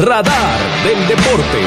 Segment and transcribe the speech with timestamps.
[0.00, 1.58] Radar del Deporte.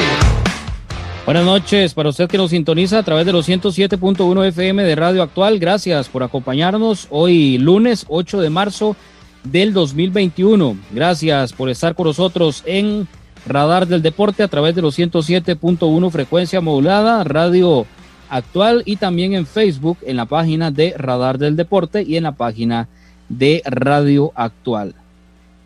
[1.26, 5.22] Buenas noches para usted que nos sintoniza a través de los 107.1 FM de Radio
[5.22, 5.58] Actual.
[5.58, 8.96] Gracias por acompañarnos hoy lunes 8 de marzo
[9.44, 10.78] del 2021.
[10.92, 13.06] Gracias por estar con nosotros en
[13.44, 17.84] Radar del Deporte a través de los 107.1 frecuencia modulada, Radio
[18.30, 22.32] Actual y también en Facebook en la página de Radar del Deporte y en la
[22.32, 22.88] página
[23.28, 24.94] de Radio Actual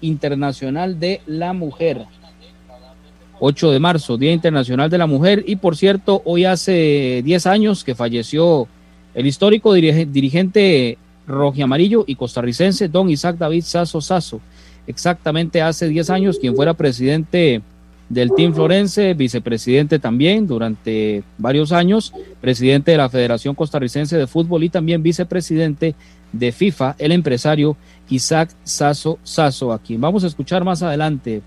[0.00, 2.06] Internacional de la Mujer.
[3.44, 5.42] 8 de marzo, Día Internacional de la Mujer.
[5.48, 8.68] Y por cierto, hoy hace 10 años que falleció
[9.14, 14.40] el histórico dirigente rojiamarillo y costarricense, don Isaac David Sasso Sasso.
[14.86, 17.62] Exactamente hace 10 años, quien fuera presidente
[18.12, 24.64] del Team Florense, vicepresidente también durante varios años, presidente de la Federación Costarricense de Fútbol
[24.64, 25.94] y también vicepresidente
[26.30, 27.74] de FIFA, el empresario
[28.10, 31.40] Isaac Sasso Sasso, a quien vamos a escuchar más adelante.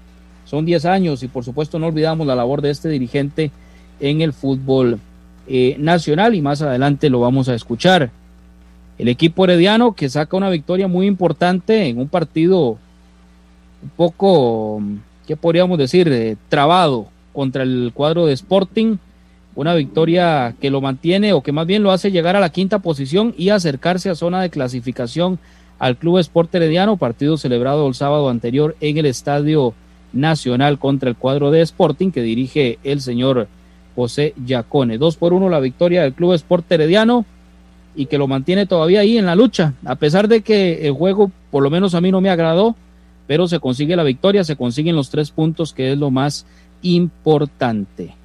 [0.45, 3.51] Son 10 años y por supuesto no olvidamos la labor de este dirigente
[3.99, 4.99] en el fútbol
[5.47, 8.09] eh, nacional y más adelante lo vamos a escuchar.
[8.97, 12.79] El equipo herediano que saca una victoria muy importante en un partido
[13.83, 14.81] un poco
[15.25, 16.07] ¿qué podríamos decir?
[16.07, 18.97] Eh, trabado contra el cuadro de Sporting.
[19.55, 22.79] Una victoria que lo mantiene o que más bien lo hace llegar a la quinta
[22.79, 25.39] posición y acercarse a zona de clasificación
[25.79, 29.73] al Club Sport Herediano, partido celebrado el sábado anterior en el Estadio
[30.13, 33.47] Nacional contra el cuadro de Sporting que dirige el señor
[33.95, 34.97] José Yacone.
[34.97, 37.25] Dos por uno la victoria del Club Sport Herediano
[37.95, 41.31] y que lo mantiene todavía ahí en la lucha, a pesar de que el juego
[41.49, 42.75] por lo menos a mí no me agradó,
[43.27, 46.45] pero se consigue la victoria, se consiguen los tres puntos, que es lo más
[46.81, 48.15] importante.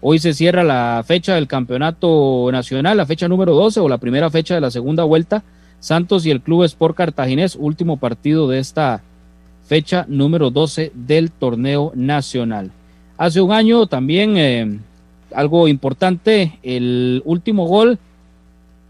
[0.00, 4.30] Hoy se cierra la fecha del campeonato nacional, la fecha número 12 o la primera
[4.30, 5.42] fecha de la segunda vuelta.
[5.80, 9.02] Santos y el Club Sport Cartaginés, último partido de esta
[9.64, 12.70] fecha número 12 del torneo nacional.
[13.16, 14.78] Hace un año también eh,
[15.34, 17.98] algo importante, el último gol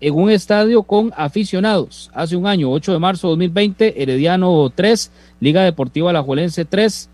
[0.01, 2.11] en un estadio con aficionados.
[2.15, 5.11] Hace un año, 8 de marzo de 2020, Herediano 3,
[5.41, 7.09] Liga Deportiva Alajuelense 3,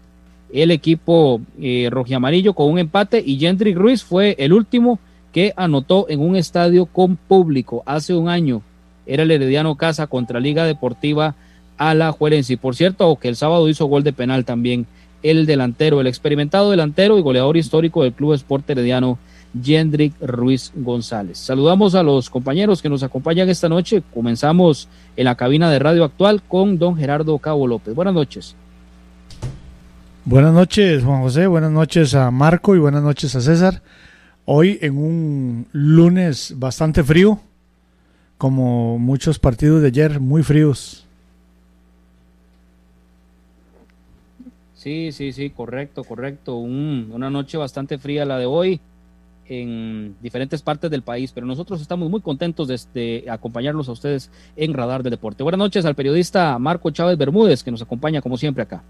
[0.53, 4.99] el equipo eh, rojiamarillo con un empate y Jendrik Ruiz fue el último
[5.33, 8.63] que anotó en un estadio con público hace un año.
[9.07, 11.35] Era el Herediano Casa contra Liga Deportiva
[11.77, 12.53] Alajuelense.
[12.53, 14.87] Y por cierto, que el sábado hizo gol de penal también
[15.25, 19.19] el delantero, el experimentado delantero y goleador histórico del Club Sport Herediano
[19.61, 21.39] Yendrick Ruiz González.
[21.39, 24.03] Saludamos a los compañeros que nos acompañan esta noche.
[24.13, 27.95] Comenzamos en la cabina de Radio Actual con don Gerardo Cabo López.
[27.95, 28.57] Buenas noches.
[30.25, 31.47] Buenas noches, Juan José.
[31.47, 33.83] Buenas noches a Marco y buenas noches a César.
[34.47, 37.39] Hoy en un lunes bastante frío,
[38.37, 41.07] como muchos partidos de ayer, muy fríos.
[44.75, 46.57] Sí, sí, sí, correcto, correcto.
[46.57, 48.81] una noche bastante fría la de hoy
[49.49, 54.31] en diferentes partes del país, pero nosotros estamos muy contentos de, este, acompañarlos a ustedes
[54.57, 55.43] en Radar del Deporte.
[55.43, 58.83] Buenas noches al periodista Marco Chávez Bermúdez, que nos acompaña como siempre acá.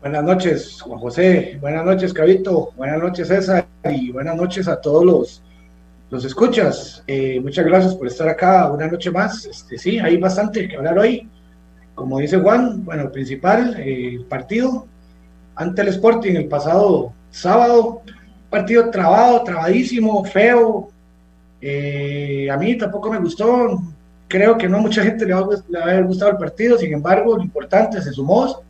[0.00, 1.56] Buenas noches, Juan José.
[1.60, 2.72] Buenas noches, Cabito.
[2.76, 3.66] Buenas noches, César.
[3.90, 5.42] Y buenas noches a todos los,
[6.10, 7.02] los escuchas.
[7.06, 9.46] Eh, muchas gracias por estar acá una noche más.
[9.46, 11.26] Este, sí, hay bastante que hablar hoy.
[11.94, 14.86] Como dice Juan, bueno, el principal eh, partido
[15.54, 18.02] ante el Sporting el pasado sábado
[18.54, 20.88] partido trabado, trabadísimo, feo.
[21.60, 23.82] Eh, a mí tampoco me gustó.
[24.28, 26.78] Creo que no mucha gente le va, a haber gustado el partido.
[26.78, 28.62] Sin embargo, lo importante se sumó.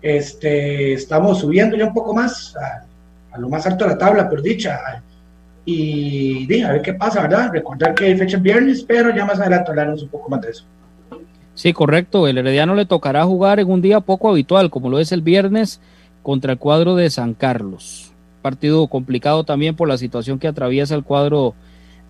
[0.00, 4.42] Este, estamos subiendo ya un poco más a, lo más alto de la tabla, por
[4.42, 5.02] dicha.
[5.64, 7.50] Y dije, a ver qué pasa, ¿verdad?
[7.52, 10.64] Recordar que hay fecha viernes, pero ya más adelante hablaremos un poco más de eso.
[11.54, 12.28] Sí, correcto.
[12.28, 15.80] El Herediano le tocará jugar en un día poco habitual, como lo es el viernes,
[16.22, 18.09] contra el cuadro de San Carlos
[18.40, 21.54] partido complicado también por la situación que atraviesa el cuadro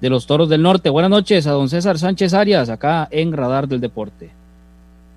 [0.01, 0.89] de los Toros del Norte.
[0.89, 4.31] Buenas noches a don César Sánchez Arias, acá en Radar del Deporte.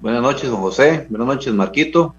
[0.01, 1.07] Buenas noches, don José.
[1.09, 2.13] Buenas noches, Marquito.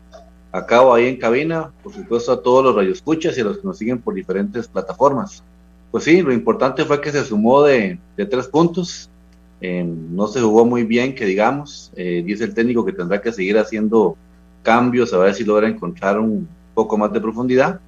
[0.53, 3.67] a cabo ahí en cabina, por supuesto a todos los radioescuchas y a los que
[3.67, 5.43] nos siguen por diferentes plataformas.
[5.91, 9.11] Pues sí, lo importante fue que se sumó de, tres puntos,
[9.61, 13.33] eh, no se jugó muy bien, que digamos, eh, dice el técnico que tendrá que
[13.33, 14.17] seguir haciendo
[14.63, 17.81] cambios a ver si logra encontrar un poco más de profundidad.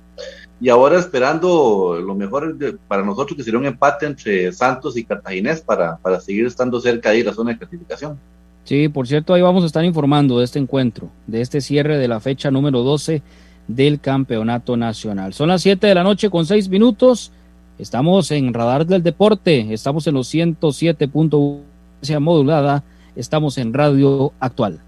[0.61, 2.57] Y ahora esperando lo mejor
[2.89, 7.11] para nosotros, que sería un empate entre Santos y Cartaginés para, para seguir estando cerca
[7.11, 8.19] de la zona de clasificación.
[8.65, 12.09] Sí, por cierto, ahí vamos a estar informando de este encuentro, de este cierre de
[12.09, 13.23] la fecha número 12
[13.69, 15.35] del Campeonato Nacional.
[15.35, 17.33] Son las 7 de la noche con 6 minutos.
[17.79, 22.83] Estamos en Radar del Deporte, estamos en los 107.1 modulada,
[23.15, 24.81] estamos en Radio Actual.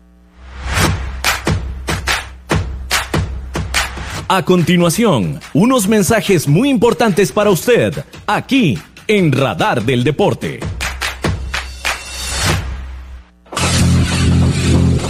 [4.30, 7.94] A continuación, unos mensajes muy importantes para usted,
[8.26, 10.60] aquí en Radar del Deporte.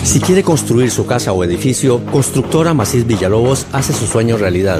[0.04, 4.78] Si quiere construir su casa o edificio, Constructora Macís Villalobos hace su sueño realidad.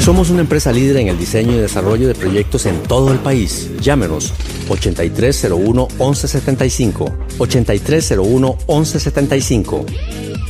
[0.00, 3.70] Somos una empresa líder en el diseño y desarrollo de proyectos en todo el país.
[3.82, 4.32] Llámenos
[4.70, 7.12] 8301-1175.
[7.36, 9.84] 8301-1175.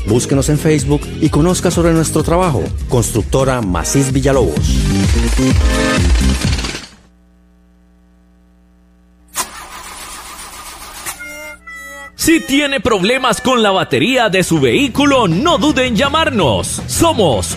[0.09, 2.63] Búsquenos en Facebook y conozca sobre nuestro trabajo.
[2.89, 4.59] Constructora Macís Villalobos.
[12.17, 16.83] Si tiene problemas con la batería de su vehículo, no dude en llamarnos.
[16.87, 17.57] Somos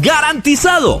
[0.00, 1.00] ¡Garantizado!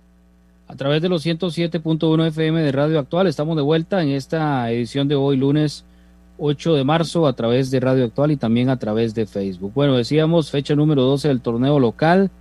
[0.67, 5.07] A través de los 107.1 FM de Radio Actual estamos de vuelta en esta edición
[5.07, 5.85] de hoy lunes
[6.45, 9.71] 8 de marzo a través de Radio Actual y también a través de Facebook.
[9.73, 12.31] Bueno, decíamos fecha número 12 del torneo local.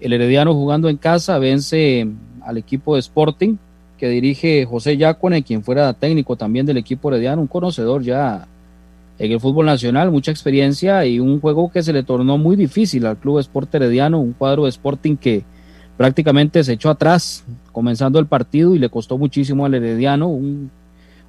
[0.00, 2.08] El Herediano jugando en casa vence
[2.40, 3.56] al equipo de Sporting
[3.98, 8.48] que dirige José Yacone, quien fuera técnico también del equipo Herediano, un conocedor ya
[9.18, 13.04] en el fútbol nacional, mucha experiencia y un juego que se le tornó muy difícil
[13.04, 15.44] al Club Sport Herediano, un cuadro de Sporting que
[15.98, 20.70] prácticamente se echó atrás comenzando el partido y le costó muchísimo al Herediano, un,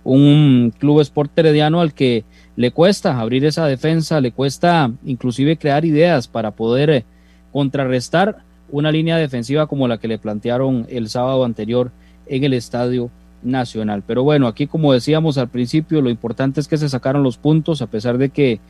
[0.07, 2.23] un Club Sport Herediano al que
[2.55, 7.05] le cuesta abrir esa defensa, le cuesta inclusive crear ideas para poder eh,
[7.51, 8.37] contrarrestar
[8.69, 11.91] una línea defensiva como la que le plantearon el sábado anterior
[12.25, 13.09] en el Estadio
[13.43, 14.01] Nacional.
[14.07, 17.81] Pero bueno, aquí como decíamos al principio, lo importante es que se sacaron los puntos,
[17.81, 18.61] a pesar de que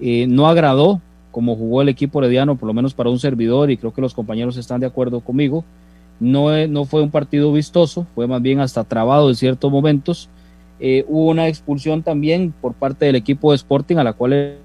[0.00, 1.00] eh, no agradó
[1.32, 4.14] como jugó el equipo herediano, por lo menos para un servidor, y creo que los
[4.14, 5.64] compañeros están de acuerdo conmigo.
[6.20, 10.30] No, no fue un partido vistoso, fue más bien hasta trabado en ciertos momentos.
[10.80, 14.56] Eh, hubo una expulsión también por parte del equipo de Sporting, a la cual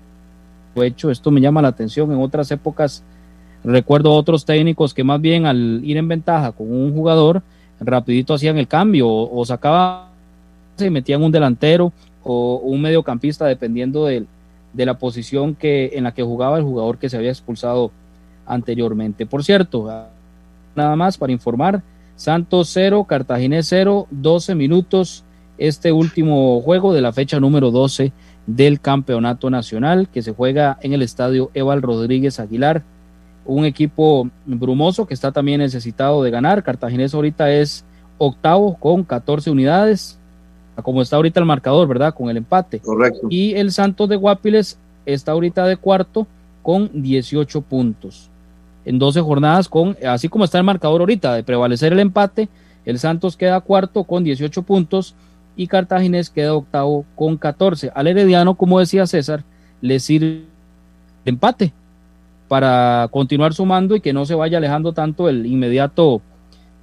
[0.74, 1.12] fue hecho.
[1.12, 2.12] Esto me llama la atención.
[2.12, 3.04] En otras épocas
[3.64, 7.42] recuerdo otros técnicos que más bien al ir en ventaja con un jugador,
[7.80, 10.08] rapidito hacían el cambio o, sacaban
[10.80, 11.92] y metían un delantero
[12.24, 14.26] o un mediocampista dependiendo de,
[14.74, 17.92] de la posición que, en la que jugaba el jugador que se había expulsado
[18.46, 19.26] anteriormente.
[19.26, 19.88] Por cierto,
[20.76, 21.82] nada más para informar,
[22.16, 25.24] Santos 0, Cartaginés 0, 12 minutos
[25.60, 28.12] este último juego de la fecha número 12
[28.48, 32.84] del Campeonato Nacional que se juega en el estadio Eval Rodríguez Aguilar.
[33.46, 36.64] Un equipo brumoso que está también necesitado de ganar.
[36.64, 37.84] Cartaginés ahorita es
[38.18, 40.18] octavo con 14 unidades,
[40.84, 42.14] como está ahorita el marcador, ¿verdad?
[42.14, 42.80] Con el empate.
[42.80, 43.28] Correcto.
[43.30, 46.26] Y el Santos de Guapiles está ahorita de cuarto
[46.62, 48.30] con 18 puntos.
[48.86, 52.48] En 12 jornadas, con, así como está el marcador ahorita, de prevalecer el empate,
[52.86, 55.16] el Santos queda cuarto con 18 puntos
[55.60, 57.92] y Cartaginés queda octavo con 14.
[57.94, 59.44] Al Herediano, como decía César,
[59.82, 60.46] le sirve
[61.26, 61.74] empate
[62.48, 66.22] para continuar sumando y que no se vaya alejando tanto el inmediato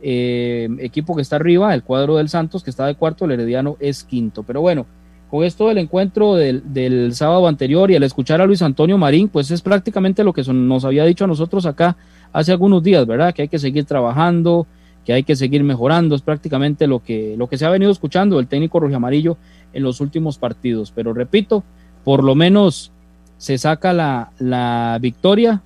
[0.02, 3.78] eh, equipo que está arriba, el cuadro del Santos, que está de cuarto, el Herediano
[3.80, 4.42] es quinto.
[4.42, 4.84] Pero bueno,
[5.30, 9.30] con esto del encuentro del, del sábado anterior y al escuchar a Luis Antonio Marín,
[9.30, 11.96] pues es prácticamente lo que nos había dicho a nosotros acá
[12.30, 13.32] hace algunos días, ¿verdad?
[13.32, 14.66] Que hay que seguir trabajando,
[15.06, 18.36] que hay que seguir mejorando, es prácticamente lo que, lo que se ha venido escuchando
[18.36, 19.38] del técnico rojo amarillo
[19.72, 20.92] en los últimos partidos.
[20.92, 21.62] Pero repito,
[22.02, 22.90] por lo menos
[23.38, 25.62] se saca la, la victoria,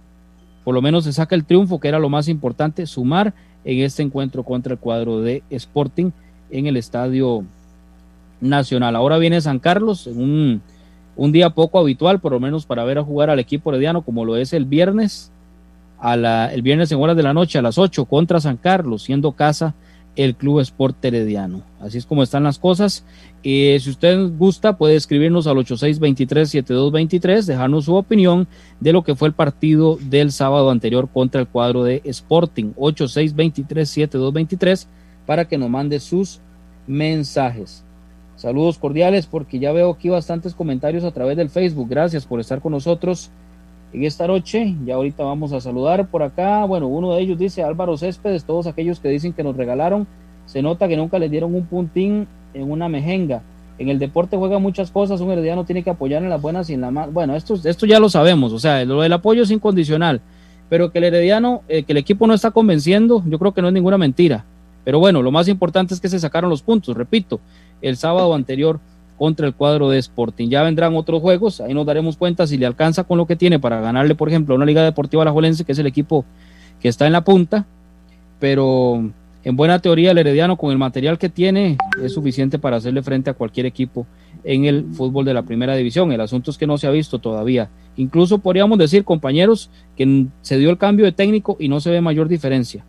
[0.62, 3.32] por lo menos se saca el triunfo, que era lo más importante, sumar
[3.64, 6.10] en este encuentro contra el cuadro de Sporting
[6.50, 7.42] en el Estadio
[8.42, 8.94] Nacional.
[8.94, 10.62] Ahora viene San Carlos, en un,
[11.16, 14.26] un día poco habitual, por lo menos para ver a jugar al equipo herediano, como
[14.26, 15.32] lo es el viernes
[16.02, 19.74] el viernes en horas de la noche a las 8 contra San Carlos, siendo casa
[20.16, 21.62] el Club Sport Herediano.
[21.80, 23.04] Así es como están las cosas.
[23.42, 28.48] Eh, si usted gusta, puede escribirnos al 8623-7223, dejarnos su opinión
[28.80, 32.72] de lo que fue el partido del sábado anterior contra el cuadro de Sporting.
[32.76, 34.86] 8623-7223
[35.26, 36.40] para que nos mande sus
[36.86, 37.84] mensajes.
[38.36, 41.88] Saludos cordiales porque ya veo aquí bastantes comentarios a través del Facebook.
[41.88, 43.30] Gracias por estar con nosotros
[43.92, 44.74] en esta noche.
[44.84, 46.64] Ya ahorita vamos a saludar por acá.
[46.64, 50.06] Bueno, uno de ellos dice Álvaro Céspedes, todos aquellos que dicen que nos regalaron,
[50.46, 53.42] se nota que nunca les dieron un puntín en una mejenga.
[53.78, 56.74] En el deporte juega muchas cosas, un herediano tiene que apoyar en las buenas y
[56.74, 57.12] en las más.
[57.12, 60.20] Bueno, esto, esto ya lo sabemos, o sea, lo del apoyo es incondicional,
[60.68, 63.68] pero que el herediano, eh, que el equipo no está convenciendo, yo creo que no
[63.68, 64.44] es ninguna mentira.
[64.84, 67.40] Pero bueno, lo más importante es que se sacaron los puntos, repito,
[67.80, 68.80] el sábado anterior
[69.20, 70.48] contra el cuadro de Sporting.
[70.48, 73.58] Ya vendrán otros juegos, ahí nos daremos cuenta si le alcanza con lo que tiene
[73.58, 76.24] para ganarle, por ejemplo, a una Liga Deportiva Alajuelense, que es el equipo
[76.80, 77.66] que está en la punta,
[78.38, 79.10] pero
[79.44, 83.28] en buena teoría el Herediano con el material que tiene es suficiente para hacerle frente
[83.28, 84.06] a cualquier equipo
[84.42, 86.10] en el fútbol de la primera división.
[86.12, 87.68] El asunto es que no se ha visto todavía.
[87.98, 92.00] Incluso podríamos decir, compañeros, que se dio el cambio de técnico y no se ve
[92.00, 92.86] mayor diferencia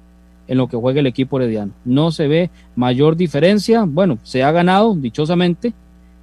[0.48, 1.74] en lo que juega el equipo herediano.
[1.84, 3.84] No se ve mayor diferencia.
[3.84, 5.74] Bueno, se ha ganado, dichosamente,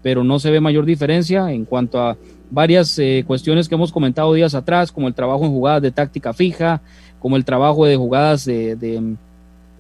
[0.02, 2.16] pero no se ve mayor diferencia en cuanto a
[2.50, 6.32] varias eh, cuestiones que hemos comentado días atrás, como el trabajo en jugadas de táctica
[6.32, 6.80] fija,
[7.18, 9.16] como el trabajo de jugadas de, de,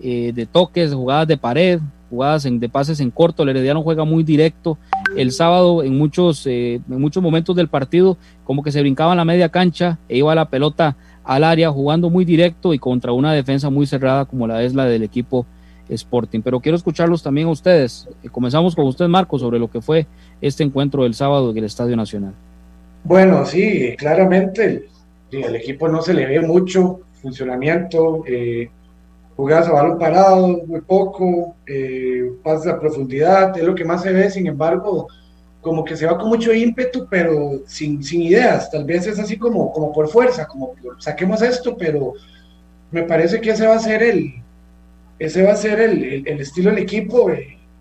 [0.02, 3.42] eh, toques, jugadas de pared, jugadas en, de pases en corto.
[3.42, 4.78] El Herediano juega muy directo.
[5.16, 9.18] El sábado, en muchos, eh, en muchos momentos del partido, como que se brincaba en
[9.18, 13.32] la media cancha e iba la pelota al área, jugando muy directo y contra una
[13.32, 15.46] defensa muy cerrada, como la es la del equipo
[15.88, 16.40] Sporting.
[16.42, 18.08] Pero quiero escucharlos también a ustedes.
[18.22, 20.06] Eh, comenzamos con usted, Marco, sobre lo que fue
[20.40, 22.34] este encuentro del sábado en el Estadio Nacional.
[23.04, 24.88] Bueno, sí, claramente
[25.30, 28.70] el, equipo no se le ve mucho funcionamiento, eh,
[29.36, 34.12] jugadas a balón parado, muy poco, eh, pases a profundidad, es lo que más se
[34.12, 35.08] ve, sin embargo,
[35.60, 39.36] como que se va con mucho ímpetu, pero sin, sin ideas, tal vez es así
[39.36, 42.14] como, como por fuerza, como saquemos esto, pero
[42.90, 44.34] me parece que ese va a ser el,
[45.18, 47.30] ese va a ser el, el, estilo del equipo,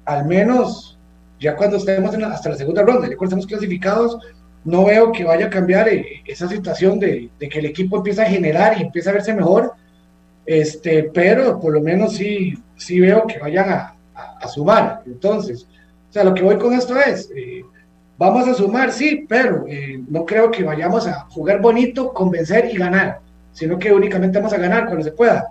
[0.06, 0.98] al menos
[1.40, 4.18] ya cuando estemos hasta la segunda ronda, ya cuando estemos clasificados,
[4.64, 8.30] no veo que vaya a cambiar eh, esa situación de, que el equipo empieza a
[8.30, 9.74] generar y empieza a verse mejor,
[10.46, 13.94] este, pero por lo menos sí, sí veo que vayan a,
[14.48, 15.02] sumar.
[15.06, 15.68] Entonces,
[16.10, 17.64] o sea, lo que voy con esto es, eh,
[18.18, 22.78] vamos a sumar, sí, pero eh, no creo que vayamos a jugar bonito, convencer y
[22.78, 23.20] ganar,
[23.52, 25.50] sino que únicamente vamos a ganar cuando se pueda.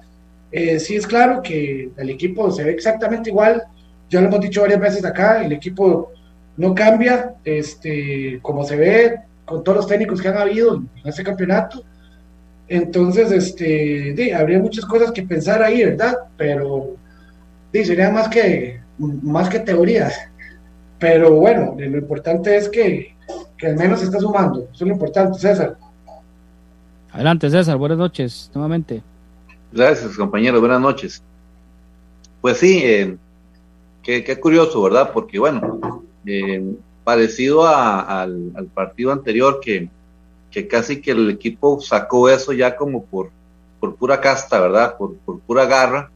[0.52, 3.64] Sí es claro que el equipo se ve exactamente igual,
[4.08, 6.12] ya lo hemos dicho varias veces acá, el equipo
[6.56, 11.22] no cambia, este, como se ve con todos los técnicos que han habido en este
[11.22, 11.82] campeonato.
[12.68, 16.16] Entonces, este, habría muchas cosas que pensar ahí, ¿verdad?
[16.36, 16.96] Pero
[17.72, 20.14] sí, sería más que, más que teorías.
[20.98, 23.14] Pero bueno, lo importante es que,
[23.56, 24.68] que al menos se está sumando.
[24.72, 25.76] Eso es lo importante, César.
[27.12, 27.76] Adelante, César.
[27.76, 29.02] Buenas noches, nuevamente.
[29.72, 30.60] Gracias, compañero.
[30.60, 31.22] Buenas noches.
[32.40, 33.16] Pues sí, eh,
[34.02, 35.10] qué, qué, curioso, ¿verdad?
[35.12, 36.64] Porque, bueno, eh,
[37.04, 39.88] parecido al, partido anterior que,
[40.50, 43.30] que, casi que el equipo sacó eso ya como por,
[43.80, 44.96] por pura casta, ¿verdad?
[44.96, 46.10] Por, por pura garra,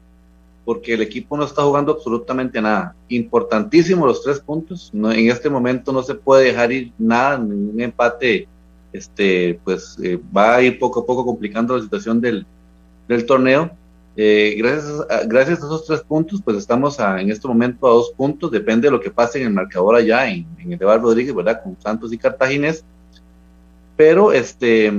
[0.65, 2.95] porque el equipo no está jugando absolutamente nada.
[3.09, 4.91] Importantísimo los tres puntos.
[4.93, 8.47] No, en este momento no se puede dejar ir nada, ningún empate,
[8.93, 12.47] este, pues eh, va a ir poco a poco complicando la situación del,
[13.11, 13.71] del torneo.
[14.17, 18.13] Eh, gracias, a, gracias a esos tres puntos, pues estamos en este momento a dos
[18.17, 21.63] puntos, depende de lo que pase en el marcador allá en, el de Rodríguez, ¿verdad?
[21.63, 22.85] Con Santos y Cartaginés.
[23.97, 24.93] Pero, este,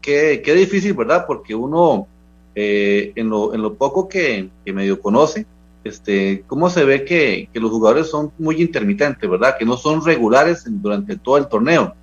[0.00, 1.24] qué, qué difícil, ¿verdad?
[1.26, 2.06] Porque uno,
[2.54, 5.46] eh, en, lo, en lo poco que, que, medio conoce,
[5.84, 9.56] este, cómo se ve que, que, los jugadores son muy intermitentes, ¿verdad?
[9.58, 11.94] Que no son regulares durante todo el torneo.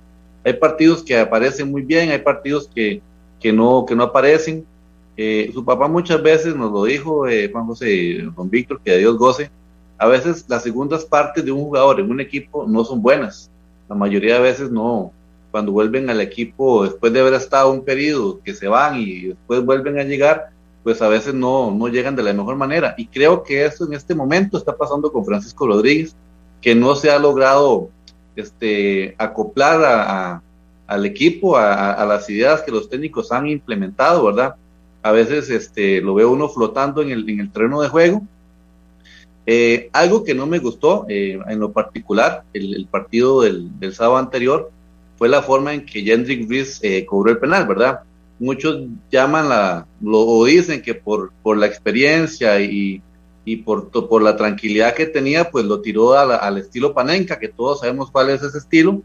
[0.44, 3.02] Hay partidos que aparecen muy bien, hay partidos que,
[3.40, 4.64] que, no, que no aparecen
[5.16, 8.96] eh, su papá muchas veces nos lo dijo, eh, Juan José, don Víctor, que a
[8.96, 9.50] Dios goce.
[9.96, 13.50] A veces las segundas partes de un jugador en un equipo no son buenas.
[13.88, 15.12] La mayoría de veces no.
[15.52, 19.64] Cuando vuelven al equipo, después de haber estado un periodo que se van y después
[19.64, 20.48] vuelven a llegar,
[20.82, 22.94] pues a veces no, no llegan de la mejor manera.
[22.98, 26.16] Y creo que eso en este momento está pasando con Francisco Rodríguez,
[26.60, 27.88] que no se ha logrado
[28.34, 30.42] este, acoplar
[30.88, 34.56] al equipo, a, a las ideas que los técnicos han implementado, ¿verdad?
[35.04, 38.22] A veces este, lo veo uno flotando en el, en el terreno de juego.
[39.44, 44.72] Eh, algo que no me gustó eh, en lo particular, el, partido del, sábado anterior,
[45.18, 48.00] fue la forma en que Jendrik Ries eh, cobró el penal, ¿verdad?
[48.38, 48.80] Muchos
[49.12, 53.02] llaman la, lo o dicen que por, por la experiencia y,
[53.44, 57.80] y por, por la tranquilidad que tenía, pues lo tiró al estilo Panenka, que todos
[57.80, 59.02] sabemos cuál es ese estilo,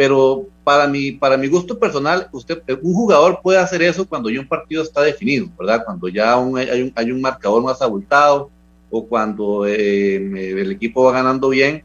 [0.00, 4.40] pero para mi, para mi gusto personal, usted, un jugador puede hacer eso cuando ya
[4.40, 5.84] un partido está definido, ¿verdad?
[5.84, 8.48] Cuando ya hay, un, hay, un, marcador más abultado
[8.90, 11.84] o cuando eh, el equipo va ganando bien.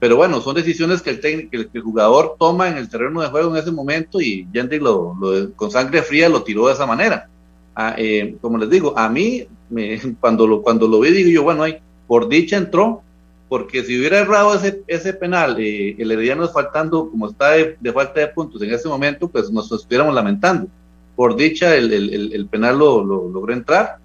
[0.00, 3.28] Pero bueno, son decisiones que el, técnico, que el, jugador toma en el terreno de
[3.28, 5.16] juego en ese momento y Jendrik lo,
[5.54, 7.28] con sangre fría lo tiró de esa manera.
[7.76, 11.42] Ah, eh, como les digo, a mí, me, cuando, lo, cuando lo vi, digo yo,
[11.44, 11.78] bueno, ahí,
[12.08, 13.04] por dicha entró,
[13.48, 18.20] porque si hubiera errado ese, ese penal, eh, el Herediano faltando, como está de, falta
[18.20, 20.68] de puntos en ese momento, pues nos estuviéramos lamentando.
[21.14, 23.98] Por dicha, el, el, el penal lo, lo, logró entrar,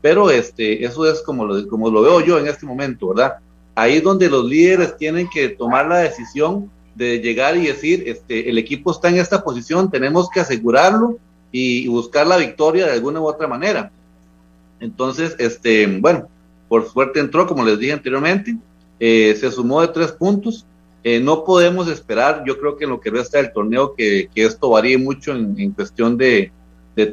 [0.00, 3.34] pero este, eso es como lo, como lo veo yo en este momento, ¿verdad?
[3.74, 8.48] Ahí es donde los líderes tienen que tomar la decisión de llegar y decir, este,
[8.48, 11.18] el equipo está en esta posición, tenemos que asegurarlo
[11.52, 13.92] y, y buscar la victoria de alguna u otra manera.
[14.80, 16.28] Entonces, este, bueno,
[16.68, 18.56] por suerte entró, como les dije anteriormente,
[19.00, 20.66] eh, se sumó de tres puntos.
[21.02, 24.68] Eh, no podemos esperar, yo creo que en lo que resta del torneo, que, esto
[24.68, 26.52] varíe mucho en, cuestión de,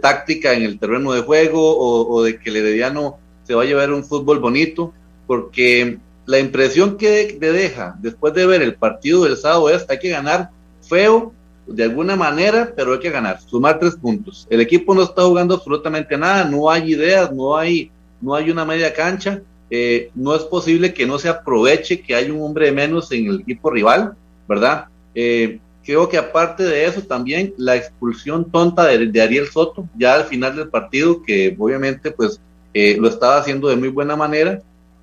[0.02, 1.78] táctica en el terreno de juego
[2.10, 4.94] o, de que el Herediano se va a llevar un fútbol bonito,
[5.26, 10.00] porque la impresión que le deja después de ver el partido del sábado es hay
[10.00, 10.50] que ganar
[10.82, 11.32] feo
[11.66, 14.46] de alguna manera, pero hay que ganar, sumar tres puntos.
[14.50, 18.66] El equipo no está jugando absolutamente nada, no hay ideas, no hay, no hay una
[18.66, 22.72] media cancha eh, no es posible que no se aproveche que hay un hombre de
[22.72, 24.16] menos en el equipo rival,
[24.48, 24.86] ¿verdad?
[25.14, 30.26] Eh, creo que aparte de eso también la expulsión tonta de, Ariel Soto, ya al
[30.26, 32.40] final del partido, que obviamente pues
[32.74, 34.62] eh, lo estaba haciendo de muy buena manera,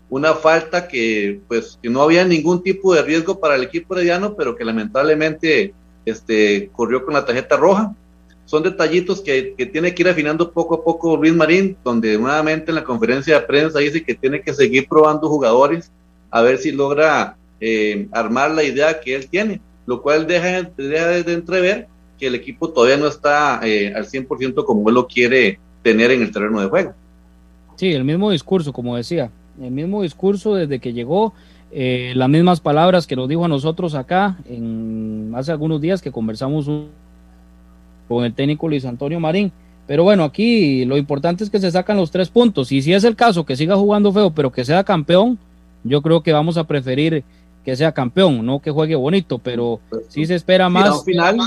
[0.08, 4.34] una falta que pues que no había ningún tipo de riesgo para el equipo herediano,
[4.34, 5.74] pero que lamentablemente
[6.04, 7.94] este, corrió con la tarjeta roja
[8.46, 12.76] son detallitos que, tiene que ir afinando poco a poco Luis Marín, donde nuevamente en
[12.76, 15.90] la conferencia de prensa dice que tiene que seguir probando jugadores
[16.30, 21.32] a ver si logra eh, armar la idea que él tiene, lo cual deja, de
[21.32, 26.10] entrever que el equipo todavía no está eh, al 100% como él lo quiere tener
[26.10, 26.92] en el terreno de juego.
[27.76, 29.30] Sí, el mismo discurso, como decía,
[29.60, 31.34] el mismo discurso desde que llegó,
[31.72, 36.12] eh, las mismas palabras que nos dijo a nosotros acá en hace algunos días que
[36.12, 36.68] conversamos
[38.08, 39.52] con el técnico Luis Antonio Marín.
[39.86, 42.72] Pero bueno, aquí lo importante es que se sacan los tres puntos.
[42.72, 45.38] Y si es el caso que siga jugando feo, pero que sea campeón,
[45.82, 47.24] yo creo que vamos a preferir
[47.64, 50.88] que sea campeón, no que juegue bonito, pero si se espera más.
[50.88, 51.38] a un final,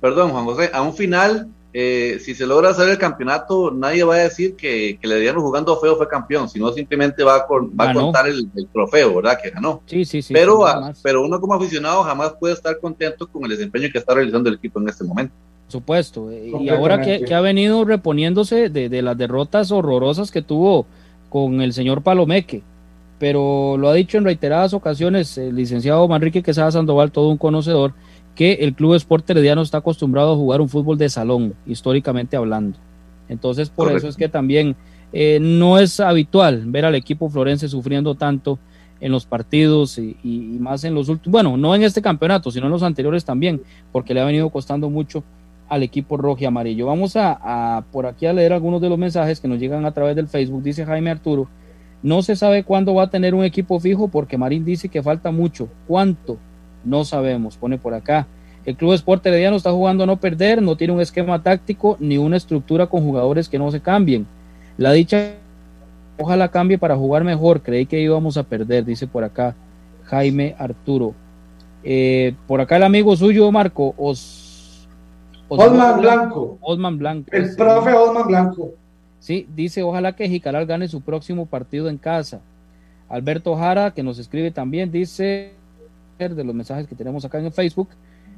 [0.00, 4.16] perdón, Juan José, a un final, eh, si se logra hacer el campeonato, nadie va
[4.16, 7.90] a decir que, que le dieron jugando feo fue campeón, sino simplemente va a, va
[7.90, 9.38] a contar el, trofeo, ¿verdad?
[9.42, 9.80] Que ganó.
[9.86, 10.34] Sí, sí, sí.
[10.34, 10.64] Pero,
[11.02, 14.56] pero uno como aficionado jamás puede estar contento con el desempeño que está realizando el
[14.56, 15.34] equipo en este momento.
[15.72, 20.86] Supuesto, y ahora que, que, ha venido reponiéndose de, de las derrotas horrorosas que tuvo
[21.30, 22.62] con el señor Palomeque.
[23.18, 27.94] Pero lo ha dicho en reiteradas ocasiones el licenciado Manrique Quesada Sandoval, todo un conocedor,
[28.34, 32.78] que el Club Sport Herediano está acostumbrado a jugar un fútbol de salón, históricamente hablando.
[33.30, 34.76] Entonces, por eso es que también
[35.12, 38.58] eh, no es habitual ver al equipo florense sufriendo tanto
[39.00, 42.72] en los partidos y, más en los últimos, bueno, no en este campeonato, sino en
[42.72, 45.24] los anteriores también, porque le ha venido costando mucho
[45.72, 46.84] al equipo rojo y amarillo.
[46.84, 50.14] Vamos a, por aquí a leer algunos de los mensajes que nos llegan a través
[50.14, 50.62] del Facebook.
[50.62, 51.48] Dice Jaime Arturo,
[52.02, 55.30] no se sabe cuándo va a tener un equipo fijo porque Marín dice que falta
[55.30, 55.70] mucho.
[55.88, 56.36] ¿Cuánto?
[56.84, 58.26] No sabemos, pone por acá.
[58.66, 62.18] El Club Sport Herediano está jugando a no perder, no tiene un esquema táctico ni
[62.18, 64.26] una estructura con jugadores que no se cambien.
[64.76, 65.36] La dicha,
[66.18, 67.62] ojalá cambie para jugar mejor.
[67.62, 69.54] Creí que íbamos a perder, dice por acá
[70.04, 71.14] Jaime Arturo.
[71.82, 74.41] Eh, por acá el amigo suyo, Marco, Os,
[75.60, 76.58] Osman Blanco.
[76.60, 77.30] Osman Blanco.
[77.32, 78.70] El profe Osman Blanco.
[79.18, 82.40] Sí, dice, ojalá que Jicaral gane su próximo partido en casa.
[83.08, 85.52] Alberto Jara, que nos escribe también, dice,
[86.18, 87.88] de los mensajes que tenemos acá en el Facebook,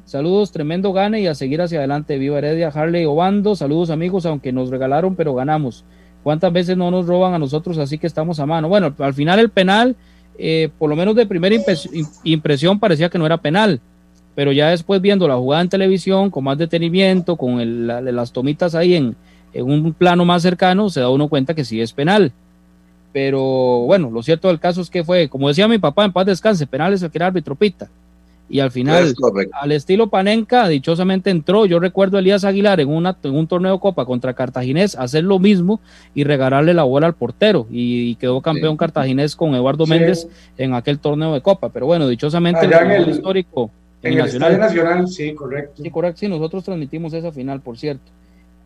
[0.05, 2.19] saludos, tremendo gane y a seguir hacia adelante.
[2.19, 5.85] Viva Heredia, Harley Obando, saludos amigos, aunque nos regalaron, pero ganamos.
[6.23, 8.69] ¿Cuántas veces no nos roban a nosotros así que estamos a mano?
[8.69, 9.95] Bueno, al final el penal,
[10.39, 11.55] eh, por lo menos de primera
[12.25, 13.81] impresión, parecía que no era penal,
[14.35, 18.95] pero ya después viendo la jugada en televisión, con más detenimiento, con las tomitas ahí
[18.95, 19.17] en,
[19.53, 22.33] en un plano más cercano se da uno cuenta que sí es penal.
[23.13, 23.41] Pero
[23.87, 26.67] bueno, lo cierto del caso es que fue, como decía mi papá, en paz descanse,
[26.67, 27.89] penal es el que era árbitro pita.
[28.49, 29.15] Y al final,
[29.53, 31.65] al estilo Panenka, dichosamente entró.
[31.65, 35.25] Yo recuerdo a Elías Aguilar en, una, en un torneo de Copa contra Cartaginés hacer
[35.25, 35.81] lo mismo
[36.15, 37.67] y regalarle la bola al portero.
[37.71, 41.71] Y, quedó campeón Cartaginés con Eduardo Méndez en aquel torneo de Copa.
[41.71, 43.71] Pero bueno, dichosamente el, histórico.
[44.05, 44.59] En, el Nacional.
[44.59, 45.83] Nacional, sí, correcto.
[45.83, 46.21] Sí, correcto.
[46.21, 48.13] Sí, nosotros transmitimos esa final, por cierto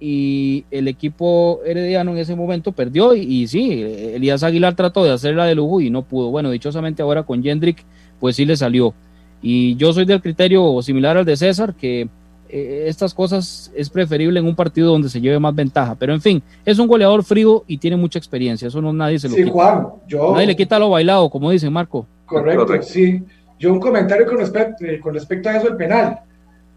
[0.00, 5.44] y el equipo herediano en ese momento perdió y, sí, Elías Aguilar trató de hacerla
[5.46, 6.30] de lujo y no pudo.
[6.30, 7.84] Bueno, dichosamente ahora con Jendrik
[8.20, 8.94] pues sí le salió.
[9.42, 12.08] Y yo soy del criterio similar al de César, que
[12.48, 15.96] eh, estas cosas es preferible en un partido donde se lleve más ventaja.
[15.96, 19.28] Pero en fin, es un goleador frío y tiene mucha experiencia, eso no nadie se
[19.28, 20.32] lo sí, Juan, yo...
[20.32, 22.06] Nadie le quita lo bailado, como dice Marco.
[22.26, 23.22] Correcto, sí.
[23.58, 26.20] Yo un comentario con respecto, eh, con respecto a eso del penal.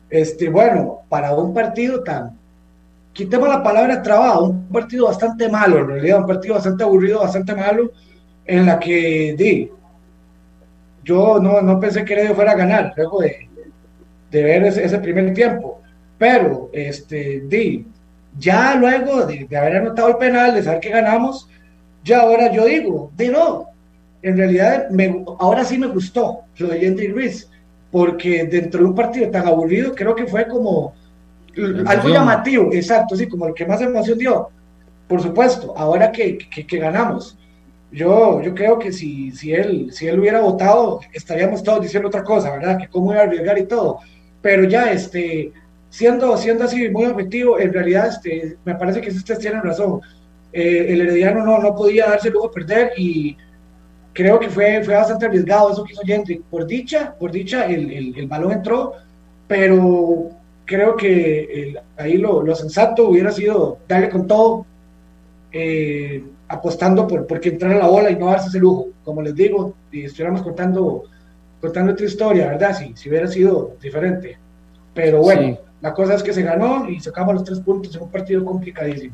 [0.10, 2.42] Este, bueno, para un partido tan
[3.14, 7.54] quitemos la palabra trabajo, un partido bastante malo, en realidad, un partido bastante aburrido, bastante
[7.56, 7.92] malo,
[8.46, 9.70] en la que di,
[11.04, 13.50] yo no, no pensé que Heredia fuera a ganar luego de,
[14.30, 15.82] de ver ese, primer tiempo,
[16.18, 17.86] pero este, di,
[18.38, 21.50] ya luego de, haber anotado el penal, de saber que ganamos,
[22.04, 23.68] ya ahora yo digo, di no,
[24.22, 27.50] en realidad me, ahora sí me gustó lo de Andy Ruiz,
[27.92, 30.94] porque dentro de un partido tan aburrido creo que fue como
[31.86, 34.50] algo llamativo, exacto, sí, como el que más emoción dio.
[35.08, 37.38] Por supuesto, ahora que, que, ganamos,
[37.92, 42.24] yo, yo creo que si, si, él, si él hubiera votado, estaríamos todos diciendo otra
[42.24, 42.78] cosa, ¿verdad?
[42.78, 44.00] Que cómo iba a arriesgar y todo.
[44.42, 45.52] Pero ya, este,
[45.90, 50.00] siendo, siendo así muy objetivo, en realidad, este, me parece que ustedes tienen razón.
[50.54, 53.36] Eh, el Herediano no, no podía darse luego a perder y
[54.14, 56.42] creo que fue, fue bastante arriesgado eso que hizo Gentry.
[56.50, 58.94] Por dicha, por dicha, el, el, el balón entró,
[59.48, 60.30] pero
[60.66, 64.66] creo que ahí lo, lo, sensato hubiera sido darle con todo,
[65.52, 68.88] eh, apostando por, por que entrara la bola y no darse ese lujo.
[69.04, 71.04] Como les digo, y estuviéramos contando,
[71.60, 72.78] contando otra historia, ¿verdad?
[72.78, 74.38] Si, si hubiera sido diferente.
[74.94, 78.10] Pero bueno, la cosa es que se ganó y sacamos los tres puntos en un
[78.10, 79.14] partido complicadísimo.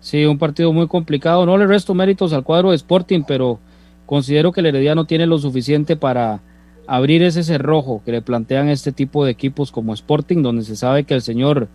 [0.00, 1.46] Sí, un partido muy complicado.
[1.46, 3.58] No le resto méritos al cuadro de Sporting, pero
[4.06, 6.40] considero que el Herediano tiene lo suficiente para
[6.86, 11.04] abrir ese cerrojo que le plantean este tipo de equipos como Sporting, donde se sabe
[11.04, 11.68] que el señor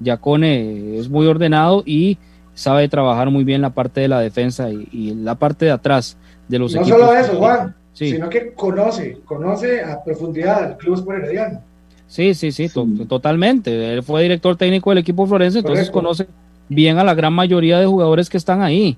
[0.00, 2.18] Yacone es muy ordenado y
[2.54, 6.16] sabe trabajar muy bien la parte de la defensa y, la parte de atrás
[6.48, 6.88] de los equipos.
[6.88, 11.60] No solo eso, Juan, sino que conoce, conoce a profundidad al Club Sport Herediano.
[12.06, 12.68] Sí, sí, sí,
[13.08, 13.94] totalmente.
[13.94, 16.26] Él fue director técnico del equipo Florense, entonces conoce
[16.68, 18.96] bien a la gran mayoría de jugadores que están ahí.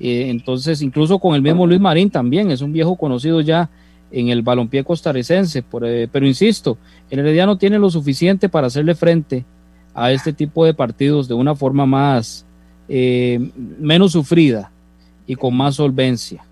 [0.00, 3.70] Eh, entonces, incluso con el mismo Luis Marín también, es un viejo conocido ya
[4.10, 5.62] en el balompié costarricense.
[5.82, 6.78] Eh, pero insisto,
[7.10, 9.44] el Herediano tiene lo suficiente para hacerle frente
[9.94, 12.46] a este tipo de partidos de una forma más
[12.88, 14.70] eh, menos sufrida
[15.26, 16.44] y con más solvencia.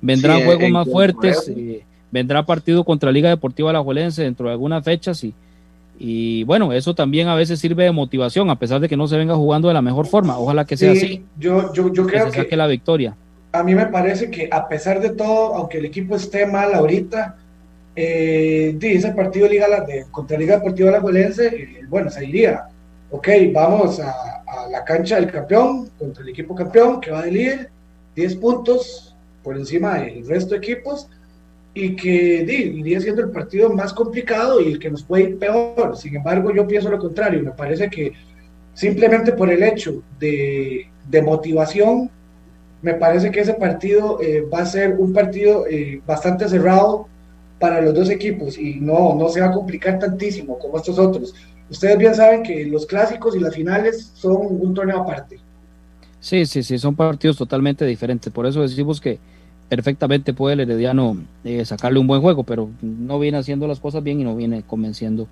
[0.00, 5.22] Vendrán juegos más fuertes, eh, vendrá partido contra Liga Deportiva Alajuelense dentro de algunas fechas
[5.24, 5.34] y,
[6.02, 9.18] y bueno, eso también a veces sirve de motivación, a pesar de que no se
[9.18, 10.38] venga jugando de la mejor forma.
[10.38, 11.26] Ojalá que sea así.
[11.38, 13.14] Yo, yo, yo creo que, la victoria.
[13.52, 17.36] A mí me parece que a pesar de todo, aunque el equipo esté mal ahorita,
[17.94, 22.64] eh, ese partido Liga, de, contra Liga Deportiva La eh, bueno, se diría,
[23.10, 27.70] ok, vamos a, la cancha del campeón, contra el equipo campeón que va de líder,
[28.16, 31.10] 10 puntos por encima del resto de equipos,
[31.72, 35.96] y que iría siendo el partido más complicado y el que nos puede ir peor.
[35.96, 37.42] Sin embargo, yo pienso lo contrario.
[37.42, 38.12] Me parece que
[38.74, 40.86] simplemente por el hecho de,
[41.22, 42.10] motivación,
[42.82, 47.06] me parece que ese partido eh, va a ser un partido eh, bastante cerrado
[47.58, 51.34] para los dos equipos y no, no se va a complicar tantísimo como estos otros.
[51.68, 55.38] Ustedes bien saben que los clásicos y las finales son un torneo aparte.
[56.18, 58.32] Sí, sí, sí, son partidos totalmente diferentes.
[58.32, 59.18] Por eso decimos que
[59.70, 64.02] perfectamente puede el Herediano eh, sacarle un buen juego, pero no viene haciendo las cosas
[64.02, 65.28] bien y no viene convenciendo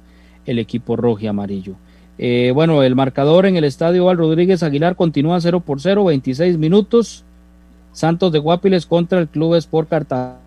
[0.47, 1.75] el equipo rojo y amarillo.
[2.19, 6.57] Eh, bueno, el marcador en el estadio Val Rodríguez Aguilar continúa 0 por 0, 26
[6.57, 7.25] minutos.
[7.93, 10.39] Santos de Guapiles contra el Club Sport Cartagena.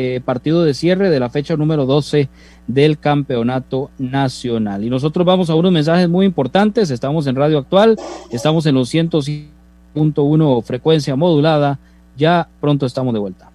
[0.00, 2.28] Eh, partido de cierre de la fecha número 12
[2.68, 4.84] del campeonato nacional.
[4.84, 6.92] Y nosotros vamos a unos mensajes muy importantes.
[6.92, 7.96] Estamos en Radio Actual,
[8.30, 11.80] estamos en los 105.1 frecuencia modulada
[12.18, 13.50] ya pronto estamos de vuelta.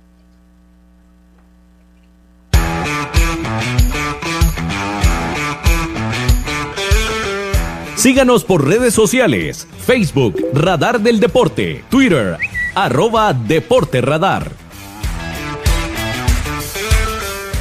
[7.96, 12.38] Síganos por redes sociales, Facebook, Radar del Deporte, Twitter,
[12.76, 14.52] arroba Deporte Radar.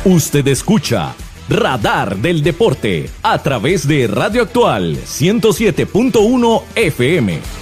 [0.05, 1.15] Usted escucha
[1.49, 7.62] Radar del Deporte a través de Radio Actual 107.1 FM.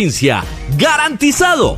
[0.77, 1.77] ¡Garantizado!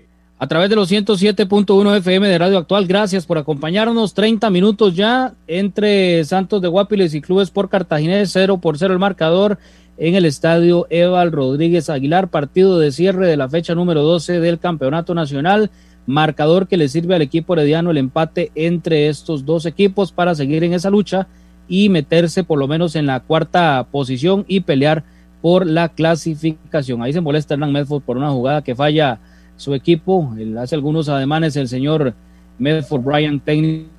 [0.41, 2.87] a través de los 107.1 FM de Radio Actual.
[2.87, 4.15] Gracias por acompañarnos.
[4.15, 8.99] 30 minutos ya entre Santos de Guapiles y Clubes por Cartaginés, 0 por 0 el
[8.99, 9.59] marcador
[9.99, 14.57] en el estadio Eval Rodríguez Aguilar, partido de cierre de la fecha número 12 del
[14.57, 15.69] Campeonato Nacional.
[16.07, 20.63] Marcador que le sirve al equipo herediano el empate entre estos dos equipos para seguir
[20.63, 21.27] en esa lucha
[21.67, 25.03] y meterse por lo menos en la cuarta posición y pelear
[25.43, 27.03] por la clasificación.
[27.03, 29.19] Ahí se molesta Hernán Medford por una jugada que falla
[29.61, 30.33] su equipo.
[30.59, 32.13] Hace algunos ademanes el señor
[32.57, 33.89] Medford Bryan, técnico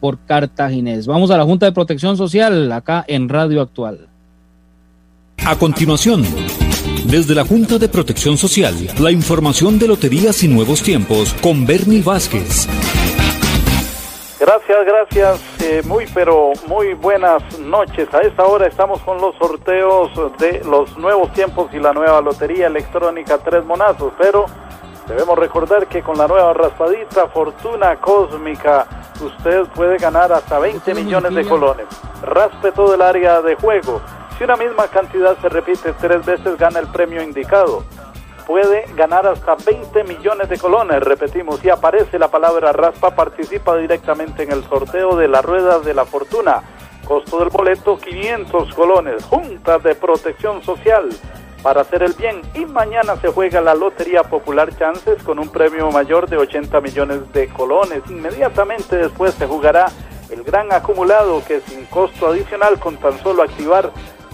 [0.00, 1.06] por Cartaginés.
[1.06, 4.08] Vamos a la Junta de Protección Social acá en Radio Actual.
[5.44, 6.24] A continuación,
[7.06, 12.02] desde la Junta de Protección Social, la información de Loterías y Nuevos Tiempos con Bernie
[12.02, 12.68] Vázquez.
[14.50, 15.62] Gracias, gracias.
[15.62, 18.12] Eh, muy, pero muy buenas noches.
[18.12, 22.66] A esta hora estamos con los sorteos de los nuevos tiempos y la nueva Lotería
[22.66, 24.46] Electrónica Tres Monazos, pero
[25.06, 28.86] Debemos recordar que con la nueva raspadita Fortuna Cósmica
[29.20, 31.86] usted puede ganar hasta 20 millones de colones.
[32.22, 34.00] Raspe todo el área de juego.
[34.38, 37.82] Si una misma cantidad se repite tres veces, gana el premio indicado.
[38.50, 44.42] Puede ganar hasta 20 millones de colones, repetimos, si aparece la palabra raspa, participa directamente
[44.42, 46.60] en el sorteo de la rueda de la fortuna.
[47.06, 49.22] Costo del boleto 500 colones.
[49.22, 51.10] Junta de Protección Social
[51.62, 52.42] para hacer el bien.
[52.54, 57.32] Y mañana se juega la Lotería Popular Chances con un premio mayor de 80 millones
[57.32, 58.02] de colones.
[58.10, 59.86] Inmediatamente después se jugará
[60.28, 63.92] el gran acumulado que sin costo adicional con tan solo activar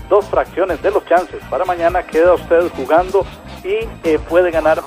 [0.09, 1.42] dos fracciones de los chances.
[1.50, 3.26] Para mañana queda usted jugando
[3.66, 4.83] y eh, puede ganar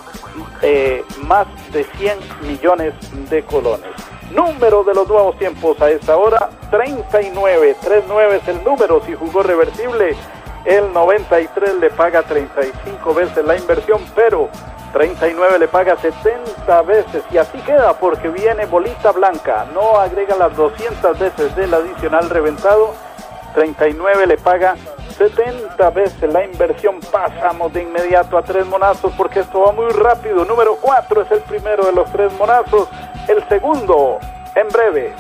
[0.62, 2.94] eh, más de 100 millones
[3.30, 3.90] de colones.
[4.32, 7.76] Número de los nuevos tiempos a esta hora, 39.
[7.82, 10.16] 39 es el número si jugó reversible
[10.66, 14.50] el 93 le paga 35 veces la inversión, pero
[14.94, 20.56] 39 le paga 70 veces y así queda porque viene bolita blanca, no agrega las
[20.56, 22.94] 200 veces del adicional reventado,
[23.56, 24.76] 39 le paga
[25.20, 30.46] 70 veces la inversión, pasamos de inmediato a tres monazos porque esto va muy rápido,
[30.46, 32.88] número 4 es el primero de los tres monazos,
[33.28, 34.18] el segundo
[34.56, 35.14] en breve,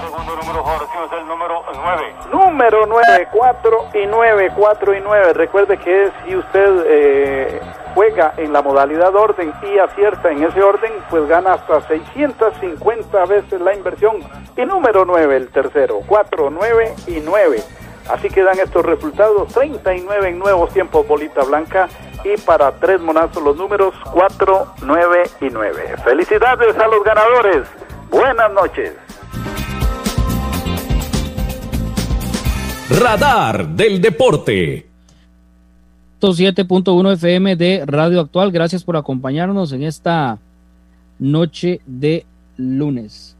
[0.00, 2.14] Segundo número, Jorge, es el número 9.
[2.32, 5.32] Número 9, 4 y 9, 4 y 9.
[5.34, 7.60] Recuerde que si usted eh,
[7.94, 13.60] juega en la modalidad orden y acierta en ese orden, pues gana hasta 650 veces
[13.60, 14.16] la inversión.
[14.56, 17.62] Y número 9, el tercero, 4, 9 y 9.
[18.08, 21.88] Así quedan estos resultados, 39 en nuevos tiempos bolita blanca
[22.24, 25.94] y para tres monazos los números 4, 9 y 9.
[26.04, 27.68] Felicidades a los ganadores.
[28.10, 28.94] Buenas noches.
[32.90, 34.86] Radar del Deporte.
[36.20, 38.50] 7.1 FM de Radio Actual.
[38.50, 40.38] Gracias por acompañarnos en esta
[41.18, 43.37] noche de lunes.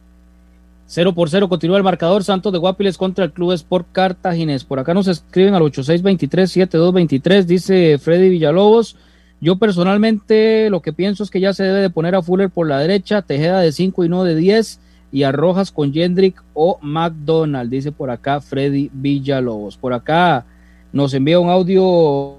[0.91, 4.65] 0 por 0 continúa el marcador Santos de Guapiles contra el Club Sport Cartaginés.
[4.65, 8.97] Por acá nos escriben al 8623-7223, dice Freddy Villalobos.
[9.39, 12.67] Yo personalmente lo que pienso es que ya se debe de poner a Fuller por
[12.67, 14.81] la derecha, Tejeda de 5 y no de 10
[15.13, 19.77] y a Rojas con Jendrick o McDonald, dice por acá Freddy Villalobos.
[19.77, 20.47] Por acá
[20.91, 22.39] nos envía un audio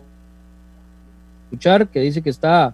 [1.46, 2.74] escuchar que dice que está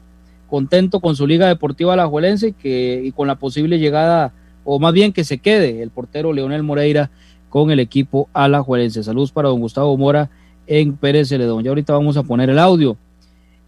[0.49, 4.31] contento con su liga deportiva alajuelense y que y con la posible llegada
[4.65, 7.11] o más bien que se quede el portero Leonel Moreira
[7.49, 9.03] con el equipo alajuelense.
[9.03, 10.29] Saludos para don Gustavo Mora
[10.67, 11.63] en Pérez Celedón.
[11.63, 12.97] Ya ahorita vamos a poner el audio.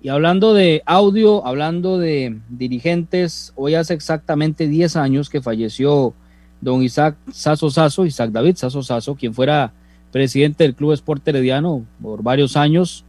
[0.02, 6.14] Y hablando de audio, hablando de dirigentes, hoy hace exactamente 10 años que falleció
[6.60, 9.72] don Isaac Sasso Sasso, Isaac David Sasso Sasso, quien fuera
[10.12, 13.06] presidente del Club Sport Herediano por varios años,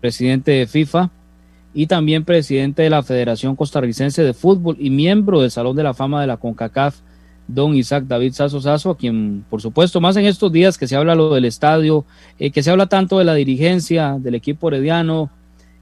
[0.00, 1.10] presidente de FIFA
[1.74, 5.92] y también presidente de la Federación Costarricense de Fútbol y miembro del Salón de la
[5.92, 7.00] Fama de la CONCACAF
[7.46, 10.96] don Isaac David Sazo Sazo, a quien, por supuesto, más en estos días que se
[10.96, 12.04] habla lo del estadio,
[12.38, 15.30] eh, que se habla tanto de la dirigencia del equipo herediano,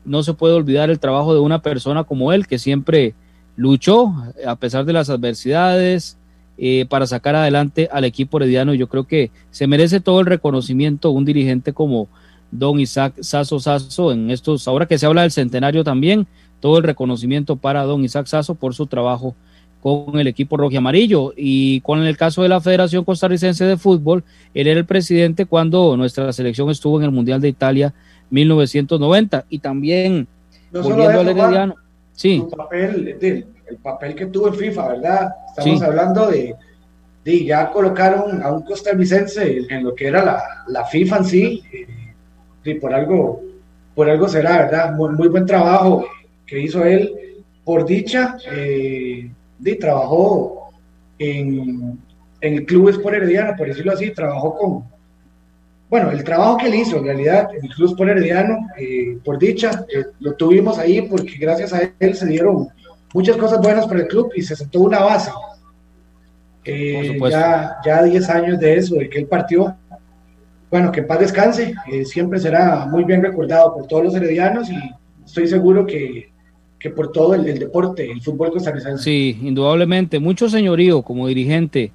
[0.04, 3.14] no se puede olvidar el trabajo de una persona como él, que siempre
[3.54, 4.12] luchó
[4.46, 6.16] a pesar de las adversidades
[6.58, 8.74] eh, para sacar adelante al equipo herediano.
[8.74, 12.08] Yo creo que se merece todo el reconocimiento un dirigente como
[12.52, 16.28] don Isaac Sazo Sazo en estos, ahora que se habla del centenario también,
[16.60, 19.34] todo el reconocimiento para don Isaac Sazo por su trabajo
[19.82, 21.32] con el equipo rojo y amarillo.
[21.36, 24.22] Y con el caso de la Federación Costarricense de Fútbol,
[24.54, 27.92] él era el presidente cuando nuestra selección estuvo en el Mundial de Italia
[28.30, 29.46] 1990.
[29.48, 30.28] Y también,
[30.70, 31.74] volviendo al Herediano,
[32.12, 32.44] sí.
[32.56, 33.46] Papel, el,
[33.82, 35.34] papel que tuvo en FIFA, ¿verdad?
[35.56, 36.54] Estamos hablando de,
[37.24, 41.62] de, ya colocaron a un costarricense en lo que era la, la FIFA en sí,
[41.72, 41.86] eh,
[42.64, 43.42] y por algo,
[43.94, 44.94] por algo será, ¿verdad?
[44.94, 46.06] Muy, muy buen trabajo
[46.46, 47.14] que hizo él.
[47.64, 49.30] Por dicha, eh,
[49.80, 50.70] trabajó
[51.18, 51.98] en,
[52.40, 54.84] en el Club Sport Herediano, por decirlo así, trabajó con,
[55.88, 59.38] bueno, el trabajo que él hizo en realidad en el Club Sport Herediano, eh, por
[59.38, 62.68] dicha, eh, lo tuvimos ahí porque gracias a él se dieron
[63.12, 65.30] muchas cosas buenas para el club y se sentó una base.
[66.64, 69.76] Eh, ya, ya 10 años de eso, de que él partió.
[70.72, 74.76] Bueno, que paz descanse, siempre será muy bien recordado por todos los heredianos y
[75.24, 76.32] estoy seguro que
[76.82, 79.04] que por todo el, deporte, el fútbol costarricense.
[79.04, 81.92] Sí, indudablemente, mucho señorío como dirigente.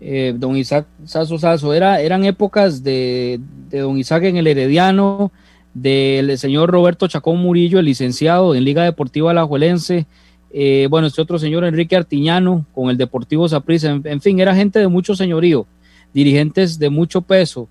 [0.00, 3.38] Eh, don Isaac Sazo Sazo, era, eran épocas de,
[3.70, 5.30] don Isaac en el Herediano,
[5.74, 10.06] del señor Roberto Chacón Murillo, el licenciado en Liga Deportiva Alajuelense,
[10.52, 14.78] eh, bueno, este otro señor Enrique Artiñano con el Deportivo Saprissa, en, fin, era gente
[14.78, 15.66] de mucho señorío,
[16.14, 17.68] dirigentes de mucho peso.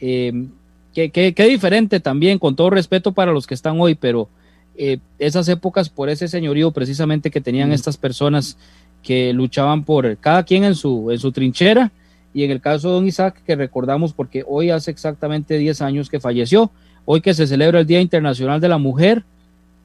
[0.00, 0.46] Eh,
[0.94, 4.28] que, diferente también, con todo respeto para los que están hoy, pero
[4.76, 8.56] eh, esas épocas por ese señorío precisamente que tenían estas personas
[9.02, 11.92] que luchaban por cada quien en su, en su trinchera
[12.36, 16.10] y en el caso de don Isaac que recordamos porque hoy hace exactamente 10 años
[16.10, 16.70] que falleció,
[17.06, 19.24] hoy que se celebra el Día Internacional de la Mujer,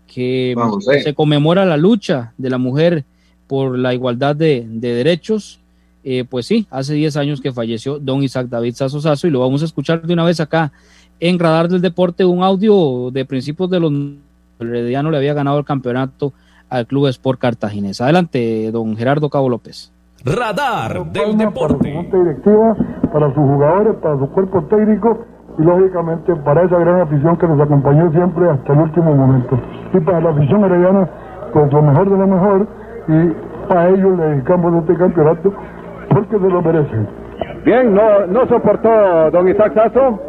[0.06, 0.54] que
[1.02, 3.06] se conmemora la lucha de la mujer
[3.48, 5.61] por la igualdad de, derechos,
[6.04, 9.40] eh, pues sí, hace 10 años que falleció don Isaac David Sazo Sazo y lo
[9.40, 10.72] vamos a escuchar de una vez acá
[11.20, 15.58] en Radar del Deporte, un audio de principios de los el Herediano le había ganado
[15.58, 16.34] el campeonato
[16.70, 18.00] al Club Sport Cartaginés.
[18.00, 19.92] Adelante, don Gerardo Cabo López.
[20.24, 21.92] Radar del deporte.
[21.92, 22.76] Para su directiva,
[23.12, 25.26] para sus jugadores, para su cuerpo técnico
[25.58, 29.60] y lógicamente para esa gran afición que nos acompañó siempre hasta el último momento.
[29.94, 31.10] Y para la afición herediana,
[31.54, 32.68] pues lo mejor de lo mejor
[33.08, 35.54] y a ellos le dedicamos este campeonato
[36.14, 37.08] porque se lo merecen.
[37.66, 40.20] Bien, no, no soportó don Isaac Sasso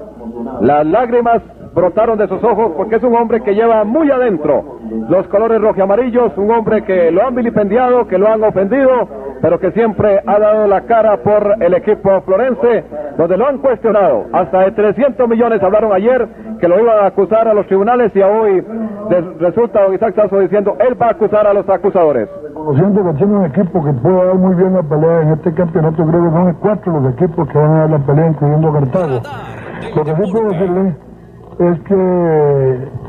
[0.61, 1.43] las lágrimas
[1.75, 4.79] brotaron de sus ojos porque es un hombre que lleva muy adentro
[5.09, 9.09] los colores rojo y amarillos, un hombre que lo han vilipendiado, que lo han ofendido,
[9.43, 12.85] pero que siempre ha dado la cara por el equipo florense,
[13.19, 14.27] donde lo han cuestionado.
[14.33, 16.29] Hasta de 300 millones hablaron ayer
[16.61, 18.65] que lo iban a acusar a los tribunales y hoy
[19.41, 22.29] resulta don Isaac Sasso diciendo él va a acusar a los acusadores.
[22.55, 26.07] Conociendo que tiene un equipo que puede dar muy bien la pelea en este campeonato,
[26.07, 29.21] creo que son cuatro los equipos que van a dar la pelea, incluyendo Cartago.
[29.97, 30.95] Lo que sí puedo decirle
[31.59, 33.03] es que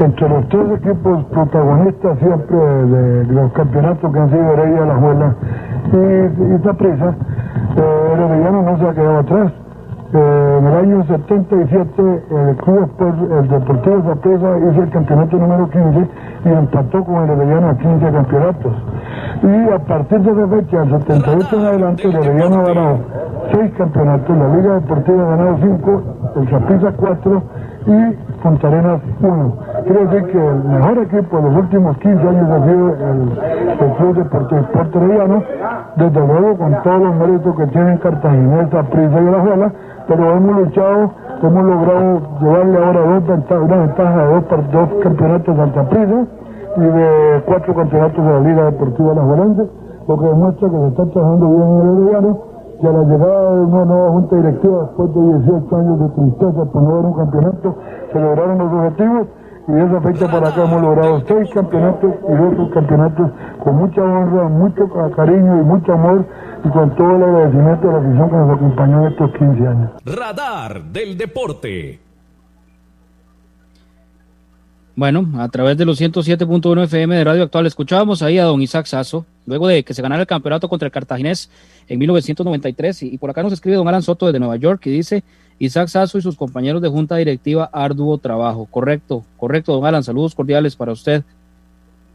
[0.00, 5.34] entre los tres equipos protagonistas siempre de, los campeonatos que han sido Heredia, La Juela
[5.92, 7.14] y, y Taprisa,
[7.76, 9.52] eh, el Herediano no se ha quedado atrás.
[10.14, 16.08] Eh, en el año 77 el club el Deportivo Zapresa hizo el campeonato número 15
[16.44, 18.72] y empató con el Herediano a 15 campeonatos.
[19.42, 22.98] Y a partir de esa fecha, el 78 en adelante, el Herediano ha ganado
[23.54, 26.02] 6 campeonatos, la Liga Deportiva ha ganado 5,
[26.36, 27.42] el Zaprisa 4
[27.86, 29.56] y Punta Arenas 1.
[29.84, 34.16] Quiero decir que el mejor equipo de los últimos 15 años ha sido el, Club
[34.16, 34.96] Deportivo Sport
[35.96, 39.72] desde luego con todos los méritos que tienen Cartaginesa, Prisa y Alajuela,
[40.08, 41.10] pero hemos luchado,
[41.42, 46.26] hemos logrado llevarle ahora dos una ventaja de dos, dos campeonatos de Altaprisa
[46.76, 49.70] y de cuatro campeonatos de la Liga Deportiva Alajuelense,
[50.08, 53.54] lo que demuestra que se está trabajando bien en el Herediano que a la llegada
[53.54, 57.14] de una nueva junta directiva después de 18 años de tristeza por no haber un
[57.14, 57.76] campeonato,
[58.12, 59.26] se lograron los objetivos
[59.66, 63.30] y de esa fecha para acá hemos logrado seis campeonatos y dos campeonatos
[63.62, 66.26] con mucha honra, mucho cariño y mucho amor
[66.64, 69.90] y con todo el agradecimiento de la afición que nos acompañó en estos 15 años.
[70.04, 72.03] Radar del deporte.
[74.96, 78.86] Bueno, a través de los 107.1 FM de Radio Actual escuchábamos ahí a don Isaac
[78.86, 81.50] Sasso, luego de que se ganara el campeonato contra el Cartaginés
[81.88, 83.02] en 1993.
[83.02, 85.24] Y, por acá nos escribe don Alan Soto desde Nueva York y dice,
[85.58, 88.68] Isaac Sasso y sus compañeros de junta directiva, arduo trabajo.
[88.70, 91.24] Correcto, correcto, don Alan, saludos cordiales para usted.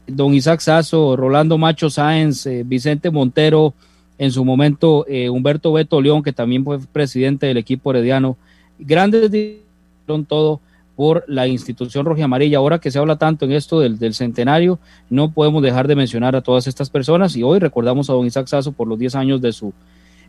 [0.06, 3.74] Don Isaac Sasso, Rolando Macho Sáenz, eh, Vicente Montero,
[4.16, 8.38] en su momento eh, Humberto Beto León, que también fue presidente del equipo herediano.
[8.78, 10.60] Grandes dieron todo
[11.00, 12.58] por la institución roja amarilla.
[12.58, 14.78] Ahora que se habla tanto en esto del, centenario,
[15.08, 17.34] no podemos dejar de mencionar a todas estas personas.
[17.36, 19.72] Y hoy recordamos a don Isaac Sasso por los 10 años de su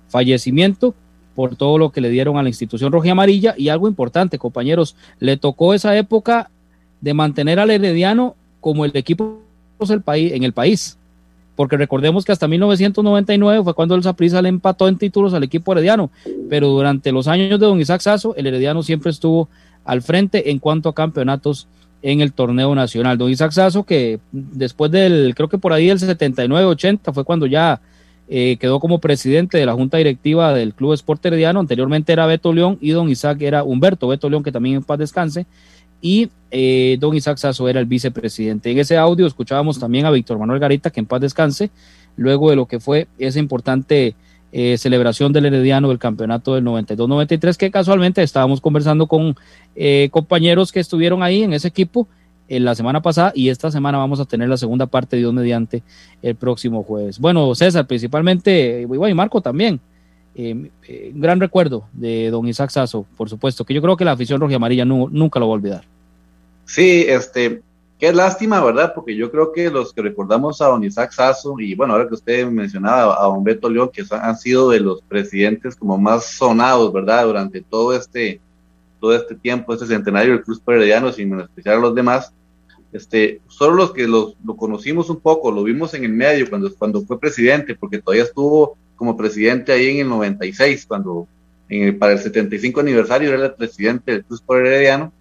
[0.07, 0.95] fallecimiento,
[1.36, 4.95] por todo lo que le dieron a la institución roja amarilla y algo importante, compañeros,
[5.19, 6.49] le tocó esa época
[7.01, 9.41] de mantener al Herediano como el equipo
[9.82, 10.97] en el país.
[11.57, 15.74] Porque recordemos que hasta 1999 fue cuando el Saprissa le empató en títulos al equipo
[15.74, 16.11] herediano,
[16.49, 19.49] pero durante los años de don Isaac Sasso, el herediano siempre estuvo
[19.86, 21.68] al frente en cuanto a campeonatos
[22.02, 23.18] en el torneo nacional.
[23.18, 27.82] Don Isaac Sasso, que después del, creo que por ahí el 79-80 fue cuando ya
[28.28, 32.54] eh, quedó como presidente de la junta directiva del Club Esporte Herediano, anteriormente era Beto
[32.54, 35.46] León y don Isaac era Humberto Beto León, que también en paz descanse,
[36.02, 38.72] y eh, don Isaac Sasso era el vicepresidente.
[38.72, 41.70] En ese audio escuchábamos también a Víctor Manuel Garita, que en paz descanse,
[42.16, 44.16] luego de lo que fue esa importante
[44.52, 49.36] eh, celebración del Herediano del campeonato del 92-93, que casualmente estábamos conversando con
[49.76, 52.08] eh, compañeros que estuvieron ahí en ese equipo
[52.47, 55.84] en la semana pasada y esta semana vamos a tener la segunda parte, Dios mediante,
[56.22, 57.18] el próximo jueves.
[57.18, 59.80] Bueno, César, principalmente, y Marco también.
[60.36, 60.70] un
[61.16, 64.58] gran recuerdo de don Isaac Sasso, por supuesto, que yo creo que la afición roja
[64.58, 65.84] amarilla nunca lo va a olvidar.
[66.66, 67.62] Sí, este,
[68.02, 68.93] qué lástima, ¿verdad?
[68.95, 72.16] Porque yo creo que los que recordamos a don Isaac Sasso y bueno, ahora que
[72.16, 76.91] usted mencionaba a don Beto León, que han sido de los presidentes como más sonados,
[76.91, 77.28] ¿verdad?
[77.28, 78.41] Durante todo este,
[78.99, 82.34] todo este tiempo, este centenario del Cruz Perediano, sin menospreciar a los demás,
[82.91, 87.02] este, solo los que lo conocimos un poco, lo vimos en el medio cuando, cuando
[87.04, 91.28] fue presidente, porque todavía estuvo como presidente ahí en el 96, cuando
[91.99, 95.14] para el 75 aniversario era el presidente del Cruz Herediano,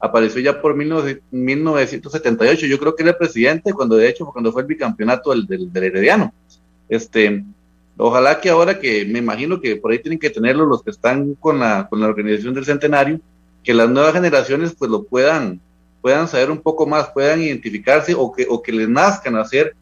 [0.00, 4.62] apareció ya por 1978, yo creo que era el presidente cuando de hecho cuando fue
[4.62, 6.32] el bicampeonato del, del, Herediano.
[6.88, 7.44] Este,
[7.96, 11.34] ojalá que ahora que me imagino que por ahí tienen que tenerlo los que están
[11.34, 13.20] con la, con la organización del centenario,
[13.64, 15.60] que las nuevas generaciones pues lo puedan,
[16.00, 19.74] puedan saber un poco más, puedan identificarse o que, o que les nazcan hacer,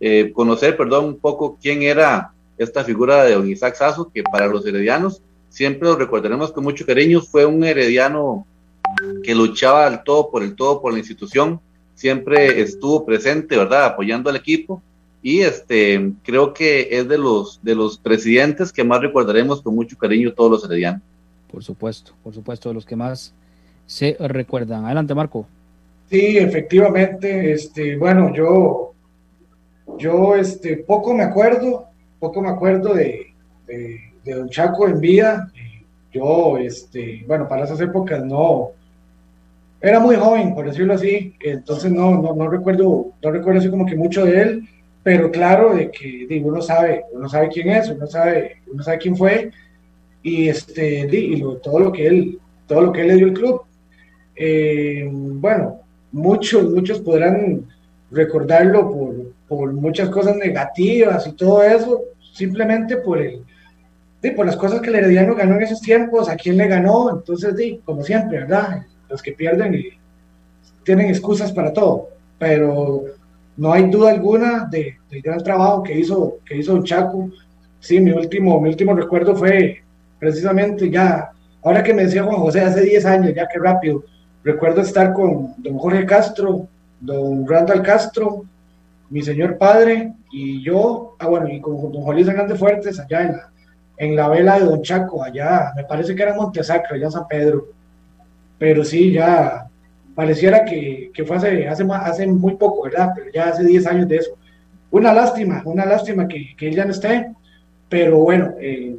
[0.00, 4.46] eh, conocer, perdón, un poco quién era esta figura de don Isaac Sasso, que para
[4.46, 8.46] los heredianos siempre lo recordaremos con mucho cariño, fue un herediano
[9.22, 11.60] que luchaba al todo por el todo por la institución,
[11.94, 13.86] siempre estuvo presente, ¿verdad?
[13.86, 14.82] Apoyando al equipo
[15.22, 19.96] y este creo que es de los de los presidentes que más recordaremos con mucho
[19.96, 21.00] cariño todos los heredianos.
[21.50, 23.32] Por supuesto, por supuesto, de los que más
[23.86, 24.84] se recuerdan.
[24.84, 25.46] Adelante, Marco.
[26.10, 28.92] Sí, efectivamente, este, bueno, yo
[29.98, 31.86] yo este poco me acuerdo,
[32.18, 33.32] poco me acuerdo de,
[33.66, 35.50] de, de Don Chaco en vida.
[36.12, 38.70] Yo, este, bueno, para esas épocas no,
[39.84, 43.84] era muy joven, por decirlo así, entonces no, no, no, recuerdo, no recuerdo así como
[43.84, 44.68] que mucho de él,
[45.02, 49.14] pero claro de que uno sabe, uno sabe quién es, uno sabe, uno sabe quién
[49.14, 49.50] fue,
[50.22, 53.60] y este, y todo lo que él, todo lo que le dio al club.
[54.34, 55.80] Eh, bueno,
[56.12, 57.66] muchos, muchos podrán
[58.10, 59.14] recordarlo por,
[59.46, 62.00] por, muchas cosas negativas y todo eso,
[62.32, 63.44] simplemente por el,
[64.34, 67.54] por las cosas que el Herediano ganó en esos tiempos, a quién le ganó, entonces,
[67.84, 68.86] como siempre, ¿verdad?
[69.14, 69.84] Los que pierden y
[70.82, 73.04] tienen excusas para todo, pero
[73.56, 77.30] no hay duda alguna de, del gran trabajo que hizo, que hizo Chaco.
[77.78, 79.84] Sí, mi último, mi último recuerdo fue
[80.18, 81.30] precisamente ya,
[81.62, 84.02] ahora que me decía Juan José, hace 10 años, ya que rápido,
[84.42, 86.66] recuerdo estar con don Jorge Castro,
[86.98, 88.44] don Randall Castro,
[89.10, 93.32] mi señor padre y yo, ah bueno, y con don Luis Hernández Fuertes allá en
[93.36, 93.50] la,
[93.96, 97.28] en la vela de Don Chaco, allá, me parece que era Montesacro, allá en San
[97.28, 97.68] Pedro
[98.64, 99.68] pero sí, ya
[100.14, 103.10] pareciera que, que fue hace, hace, hace muy poco, ¿verdad?
[103.14, 104.30] Pero ya hace 10 años de eso.
[104.90, 107.30] Una lástima, una lástima que, que él ya no esté,
[107.90, 108.96] pero bueno, eh,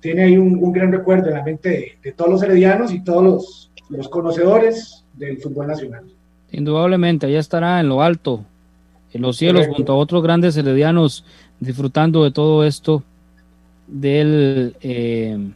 [0.00, 3.70] tiene ahí un, gran recuerdo en la mente de, todos los heredianos y todos los,
[3.88, 6.04] los, conocedores del fútbol nacional.
[6.52, 8.44] Indudablemente, allá estará en lo alto,
[9.14, 11.24] en los cielos, junto a otros grandes heredianos,
[11.60, 13.02] disfrutando de todo esto
[13.86, 14.76] del...
[14.82, 15.48] Eh,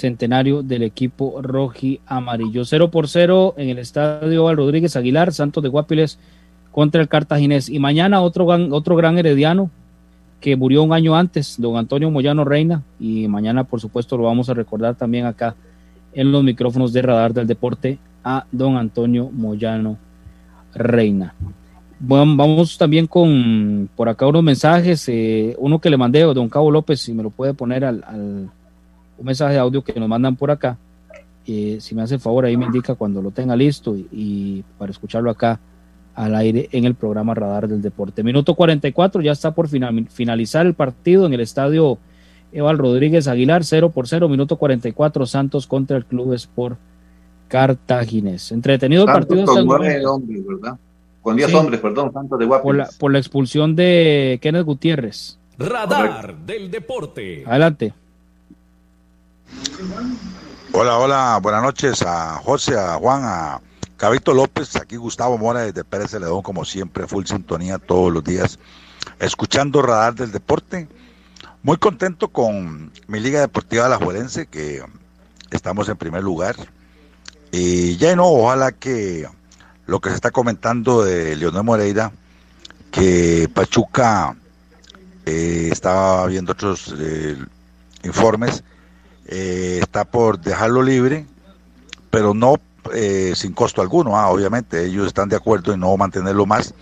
[0.00, 2.64] centenario del equipo roji amarillo.
[2.64, 6.18] 0 por 0 en el estadio Val Rodríguez Aguilar, Santos de Guapiles
[6.72, 7.68] contra el Cartaginés.
[7.68, 9.70] Y mañana otro gran, otro gran herediano
[10.40, 12.82] que murió un año antes, don Antonio Moyano Reina.
[12.98, 15.54] Y mañana, por supuesto, lo vamos a recordar también acá
[16.12, 19.98] en los micrófonos de radar del deporte a don Antonio Moyano
[20.74, 21.34] Reina.
[21.98, 25.06] Bueno, vamos también con por acá unos mensajes.
[25.08, 28.50] Eh, uno que le mandé a don Cabo López, si me lo puede poner al
[29.20, 30.78] un mensaje de audio que nos mandan por acá.
[31.46, 34.90] Eh, si me hace el favor, ahí me indica cuando lo tenga listo y, para
[34.90, 35.60] escucharlo acá
[36.14, 38.22] al aire en el programa Radar del Deporte.
[38.22, 41.98] Minuto 44, ya está por finalizar el partido en el estadio
[42.52, 46.78] Eval Rodríguez Aguilar, 0 por 0, minuto 44, Santos contra el Club Sport
[47.48, 48.52] Cartagines.
[48.52, 49.44] Entretenido el partido.
[49.44, 50.78] Con nueve hombres, ¿verdad?
[51.20, 52.46] Con 10 hombres, perdón, Santos de.
[52.46, 55.38] Por la, por la expulsión de Kenneth Gutiérrez.
[55.58, 57.44] Radar del Deporte.
[57.46, 57.92] Adelante.
[60.72, 63.60] Hola, hola, buenas noches a José, a Juan, a
[63.96, 68.58] Cabito López, aquí Gustavo Mora desde Pérez Celedón, como siempre, full sintonía todos los días,
[69.18, 70.88] escuchando Radar del Deporte.
[71.62, 74.82] Muy contento con mi Liga Deportiva de la Juelense, que
[75.50, 76.56] estamos en primer lugar.
[77.52, 79.28] Y ya no, ojalá que
[79.86, 82.12] lo que se está comentando de Leonel Moreira,
[82.90, 84.36] que Pachuca
[85.26, 87.36] eh, estaba viendo otros eh,
[88.04, 88.62] informes,
[89.30, 91.24] eh, está por dejarlo libre,
[92.10, 92.56] pero no
[92.92, 96.74] eh, sin costo alguno, ah, obviamente, ellos están de acuerdo en no mantenerlo más.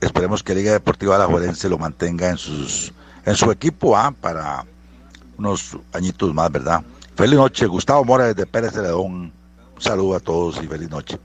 [0.00, 2.92] Esperemos que Liga Deportiva La Juelense lo mantenga en sus
[3.24, 4.64] en su equipo ah, para
[5.38, 6.82] unos añitos más, ¿verdad?
[7.14, 9.12] Feliz noche, Gustavo Mora desde Pérez Celedón.
[9.12, 9.32] Un
[9.78, 11.18] saludo a todos y feliz noche.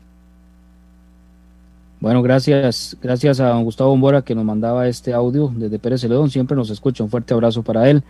[1.99, 6.29] Bueno, gracias, gracias a don Gustavo Mora que nos mandaba este audio desde Pérez Celedón.
[6.29, 7.03] Siempre nos escucha.
[7.03, 8.03] Un fuerte abrazo para él.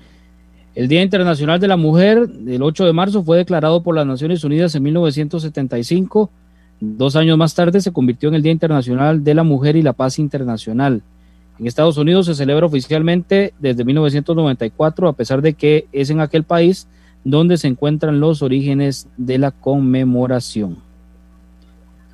[0.76, 4.44] El Día Internacional de la Mujer, el 8 de marzo, fue declarado por las Naciones
[4.44, 6.30] Unidas en 1975.
[6.82, 9.94] Dos años más tarde se convirtió en el Día Internacional de la Mujer y la
[9.94, 11.02] Paz Internacional.
[11.58, 16.44] En Estados Unidos se celebra oficialmente desde 1994, a pesar de que es en aquel
[16.44, 16.90] país
[17.24, 20.78] donde se encuentran los orígenes de la conmemoración.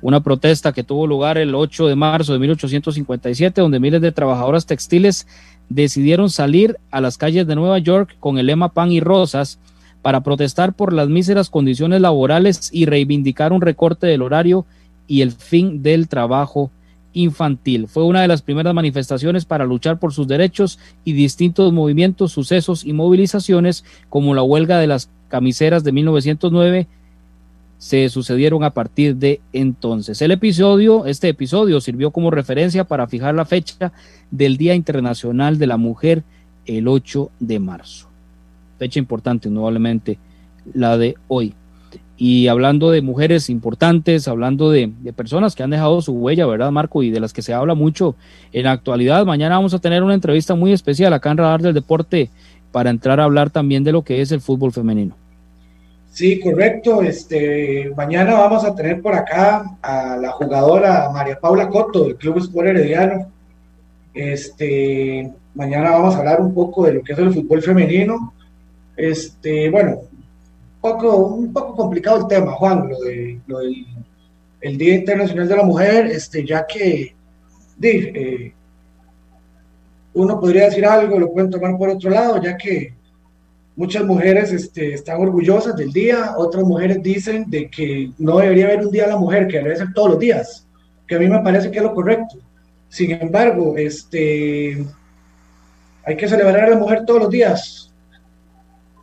[0.00, 4.66] Una protesta que tuvo lugar el 8 de marzo de 1857, donde miles de trabajadoras
[4.66, 5.26] textiles
[5.74, 9.58] decidieron salir a las calles de Nueva York con el lema Pan y Rosas
[10.02, 14.66] para protestar por las míseras condiciones laborales y reivindicar un recorte del horario
[15.06, 16.70] y el fin del trabajo
[17.12, 17.88] infantil.
[17.88, 22.84] Fue una de las primeras manifestaciones para luchar por sus derechos y distintos movimientos, sucesos
[22.84, 26.88] y movilizaciones como la huelga de las camiseras de 1909
[27.82, 30.22] se sucedieron a partir de entonces.
[30.22, 33.92] El episodio, este episodio sirvió como referencia para fijar la fecha
[34.30, 36.22] del Día Internacional de la Mujer
[36.64, 38.06] el 8 de marzo.
[38.78, 40.16] Fecha importante, indudablemente,
[40.72, 41.54] la de hoy.
[42.16, 46.70] Y hablando de mujeres importantes, hablando de, de, personas que han dejado su huella, ¿verdad,
[46.70, 47.02] Marco?
[47.02, 48.14] Y de las que se habla mucho
[48.52, 49.26] en la actualidad.
[49.26, 52.30] Mañana vamos a tener una entrevista muy especial acá en Radar del Deporte
[52.70, 55.16] para entrar a hablar también de lo que es el fútbol femenino.
[56.12, 57.02] Sí, correcto.
[57.02, 62.36] Este, mañana vamos a tener por acá a la jugadora María Paula Coto del Club
[62.36, 63.32] Sport Herediano.
[64.12, 68.34] Este, mañana vamos a hablar un poco de lo que es el fútbol femenino.
[68.94, 73.86] Este, bueno, un poco, un poco complicado el tema, Juan, lo, de, lo del
[74.60, 77.14] el Día Internacional de la Mujer, este, ya que
[77.82, 78.52] eh,
[80.12, 82.92] uno podría decir algo, lo pueden tomar por otro lado, ya que
[83.74, 88.84] Muchas mujeres este, están orgullosas del día, otras mujeres dicen de que no debería haber
[88.86, 90.66] un día a la mujer, que debe ser todos los días,
[91.06, 92.36] que a mí me parece que es lo correcto.
[92.88, 94.84] Sin embargo, este,
[96.04, 97.90] hay que celebrar a la mujer todos los días.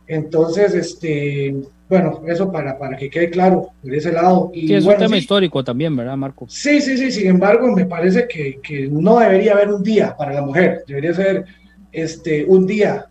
[0.06, 1.56] Entonces, este,
[1.88, 4.52] bueno, eso para, para que quede claro por ese lado.
[4.54, 6.46] Y es un tema histórico también, ¿verdad, Marco?
[6.48, 10.32] Sí, sí, sí, sin embargo, me parece que, que, no debería haber un día para
[10.32, 11.44] la mujer, debería ser
[11.90, 13.09] este, un día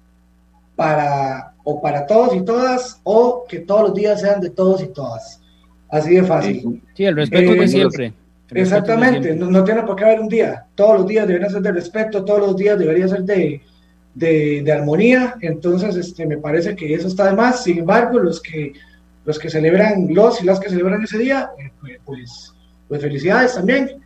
[0.80, 4.88] para o para todos y todas o que todos los días sean de todos y
[4.88, 5.41] todas.
[5.89, 6.82] Así de fácil.
[6.93, 8.13] Sí, el respeto de eh, siempre.
[8.51, 10.67] exactamente, No, tiene por qué haber un día.
[10.75, 13.61] Todos los días deberían ser de respeto, todos los días debería ser de,
[14.15, 15.36] de, armonía.
[15.41, 17.61] Entonces, este, me parece que eso está de más.
[17.61, 18.71] Sin embargo, los que,
[19.25, 22.53] los que celebran, los y las que celebran ese día, eh, pues, pues,
[22.88, 23.97] pues, felicidades también.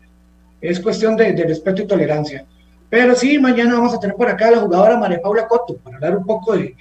[0.60, 2.48] Es cuestión de, de respeto y tolerancia.
[2.94, 5.96] Pero sí, mañana vamos a tener por acá a la jugadora María Paula Coto para
[5.96, 6.76] hablar un poco de,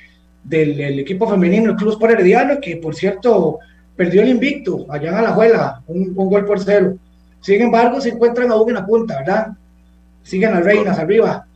[0.45, 3.61] del, equipo femenino, el Club Sport Herediano, que por cierto
[3.97, 6.99] perdió el invicto allá en Alajuela, un, un gol por cero.
[7.41, 9.53] Sin embargo, se encuentran aún en la punta, ¿verdad?
[10.23, 11.47] Siguen las reinas arriba.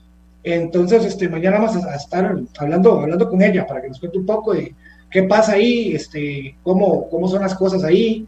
[0.42, 4.24] Entonces, este, mañana vamos a estar hablando, hablando con ella para que nos cuente un
[4.24, 4.74] poco de
[5.10, 8.24] qué pasa ahí, este, cómo, cómo son las cosas ahí,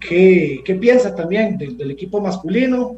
[0.00, 2.96] qué, qué piensa también del, del equipo masculino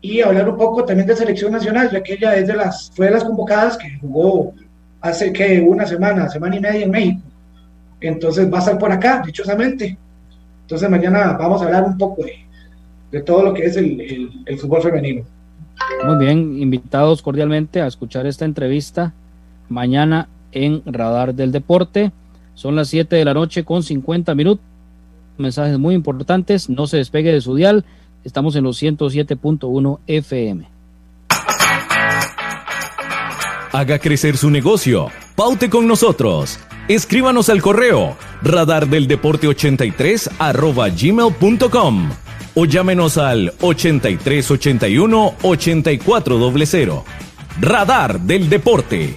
[0.00, 3.06] y hablar un poco también de selección nacional, ya que ella es de las, fue
[3.06, 4.54] de las convocadas que jugó
[5.00, 7.22] hace que una semana, semana y media en México.
[8.00, 9.96] Entonces va a estar por acá, dichosamente.
[10.62, 12.22] Entonces mañana vamos a hablar un poco
[13.10, 15.24] de, todo lo que es el, el, fútbol femenino.
[16.04, 19.14] Muy bien, invitados cordialmente a escuchar esta entrevista
[19.68, 22.12] mañana en Radar del Deporte.
[22.54, 24.64] Son las 7 de la noche con 50 minutos.
[25.38, 26.68] Mensajes muy importantes.
[26.68, 27.84] No se despegue de su dial
[28.28, 30.68] Estamos en los 107.1 FM.
[33.72, 35.08] Haga crecer su negocio.
[35.34, 36.58] Paute con nosotros.
[36.88, 42.10] Escríbanos al correo radardeldeporte83 arroba gmail.com
[42.54, 47.04] o llámenos al 8381 8400.
[47.62, 49.16] Radar del Deporte.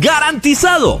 [0.00, 1.00] ¡Garantizado!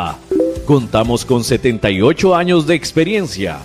[0.65, 3.59] Contamos con 78 años de experiencia.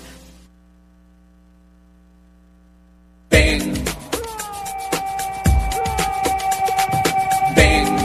[3.31, 3.73] Ven.
[7.55, 7.97] Ven.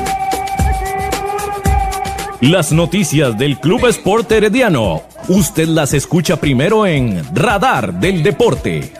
[2.41, 5.03] Las noticias del Club Sport Herediano.
[5.27, 8.93] Usted las escucha primero en Radar del Deporte.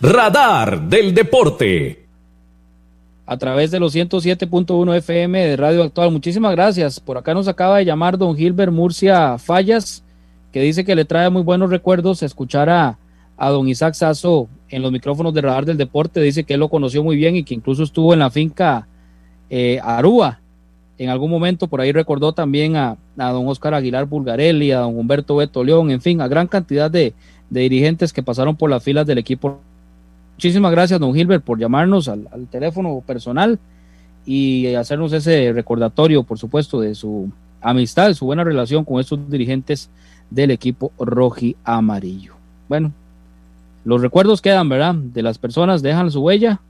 [0.00, 2.06] Radar del Deporte.
[3.26, 6.12] a través de los 107.1 FM de Radio Actual.
[6.12, 7.00] Muchísimas gracias.
[7.00, 10.04] Por acá nos acaba de llamar don Gilbert Murcia Fallas,
[10.52, 12.96] que dice que le trae muy buenos recuerdos escuchar a,
[13.36, 16.20] a don Isaac Sasso en los micrófonos de Radar del Deporte.
[16.20, 18.86] Dice que él lo conoció muy bien y que incluso estuvo en la finca
[19.50, 19.80] eh.
[20.96, 24.96] En algún momento por ahí recordó también a, a don Oscar Aguilar Bulgarelli, a don
[24.96, 27.14] Humberto Beto León, en fin, a gran cantidad de,
[27.50, 29.60] de dirigentes que pasaron por las filas del equipo
[30.38, 33.58] Muchísimas gracias, don Gilbert, por llamarnos al, teléfono personal
[34.24, 39.28] y hacernos ese recordatorio, por supuesto, de su amistad, de su buena relación con estos
[39.28, 39.90] dirigentes
[40.30, 42.34] del equipo roji amarillo.
[42.68, 42.92] Bueno,
[43.84, 44.94] los recuerdos quedan, ¿verdad?
[44.94, 46.60] De las personas dejan su huella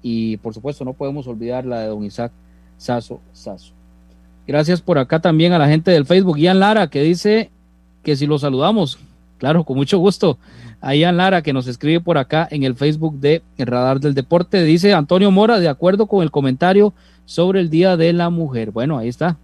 [0.00, 2.32] y, por supuesto, no podemos olvidar la de don Isaac
[2.78, 3.74] Sasso Sasso.
[4.46, 7.50] Gracias por acá también a la gente del Facebook, Ian Lara, que dice
[8.02, 8.98] que si lo saludamos,
[9.38, 10.38] claro, con mucho gusto
[10.80, 14.14] a Ian Lara que nos escribe por acá en el Facebook de el Radar del
[14.14, 14.62] Deporte.
[14.62, 16.92] Dice Antonio Mora, de acuerdo con el comentario
[17.24, 18.70] sobre el Día de la Mujer.
[18.70, 19.36] Bueno, ahí está.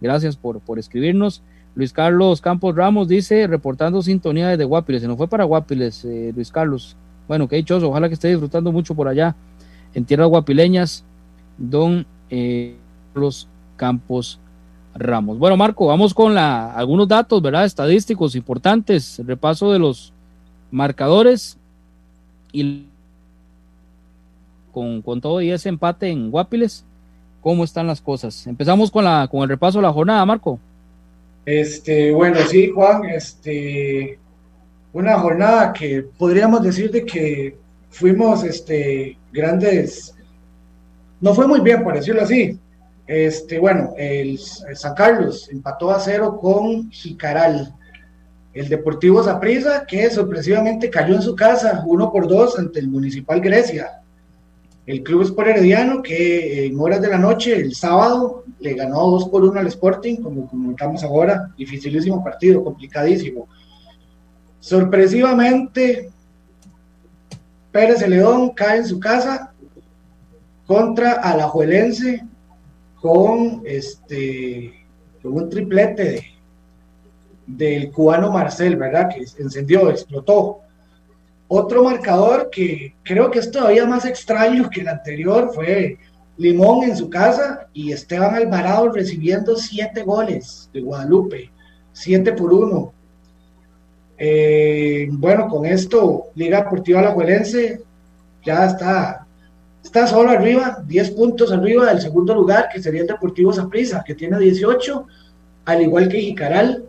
[0.00, 1.42] Gracias por, por escribirnos.
[1.74, 5.02] Luis Carlos Campos Ramos dice, reportando sintonía desde Guapiles.
[5.02, 6.96] Se nos fue para Guapiles, eh, Luis Carlos.
[7.28, 7.90] Bueno, qué dichoso.
[7.90, 9.36] Ojalá que esté disfrutando mucho por allá,
[9.92, 11.04] en tierras guapileñas,
[11.58, 12.76] don eh,
[13.14, 14.40] los Campos
[14.98, 15.38] Ramos.
[15.38, 17.64] Bueno, Marco, vamos con la, algunos datos, ¿verdad?
[17.64, 19.20] Estadísticos importantes.
[19.24, 20.12] repaso de los
[20.70, 21.58] marcadores
[22.52, 22.86] y
[24.72, 26.84] con, con todo y ese empate en Guapiles,
[27.40, 28.46] ¿cómo están las cosas?
[28.46, 30.58] Empezamos con, la, con el repaso de la jornada, Marco.
[31.44, 34.18] Este, bueno, sí, Juan, este,
[34.92, 37.56] una jornada que podríamos decir de que
[37.88, 40.14] fuimos, este, grandes,
[41.20, 42.58] no fue muy bien, por decirlo así.
[43.06, 47.72] Este, bueno, el, San Carlos empató a cero con Jicaral.
[48.52, 53.40] El Deportivo Zaprisa, que sorpresivamente cayó en su casa, uno por dos ante el Municipal
[53.40, 54.00] Grecia.
[54.86, 59.28] El Club Sport Herediano, que en horas de la noche, el sábado, le ganó 2
[59.28, 63.48] por 1 al Sporting, como comentamos ahora, dificilísimo partido, complicadísimo.
[64.60, 66.10] Sorpresivamente,
[67.72, 69.52] Pérez Celedón cae en su casa
[70.66, 72.24] contra Alajuelense
[73.06, 74.84] con este
[75.22, 76.24] con un triplete
[77.46, 79.08] del cubano Marcel, ¿verdad?
[79.08, 80.58] Que encendió, explotó.
[81.46, 85.98] Otro marcador que creo que es todavía más extraño que el anterior fue
[86.36, 91.52] Limón en su casa y Esteban Alvarado recibiendo siete goles de Guadalupe,
[91.92, 92.92] siete por uno.
[94.18, 97.82] Eh, bueno, con esto, Liga Deportiva Alajuelense
[98.44, 99.25] ya está,
[99.86, 104.16] está solo arriba, 10 puntos arriba del segundo lugar, que sería el Deportivo Zaprisa, que
[104.16, 105.06] tiene 18,
[105.64, 106.84] al igual que Jicaral.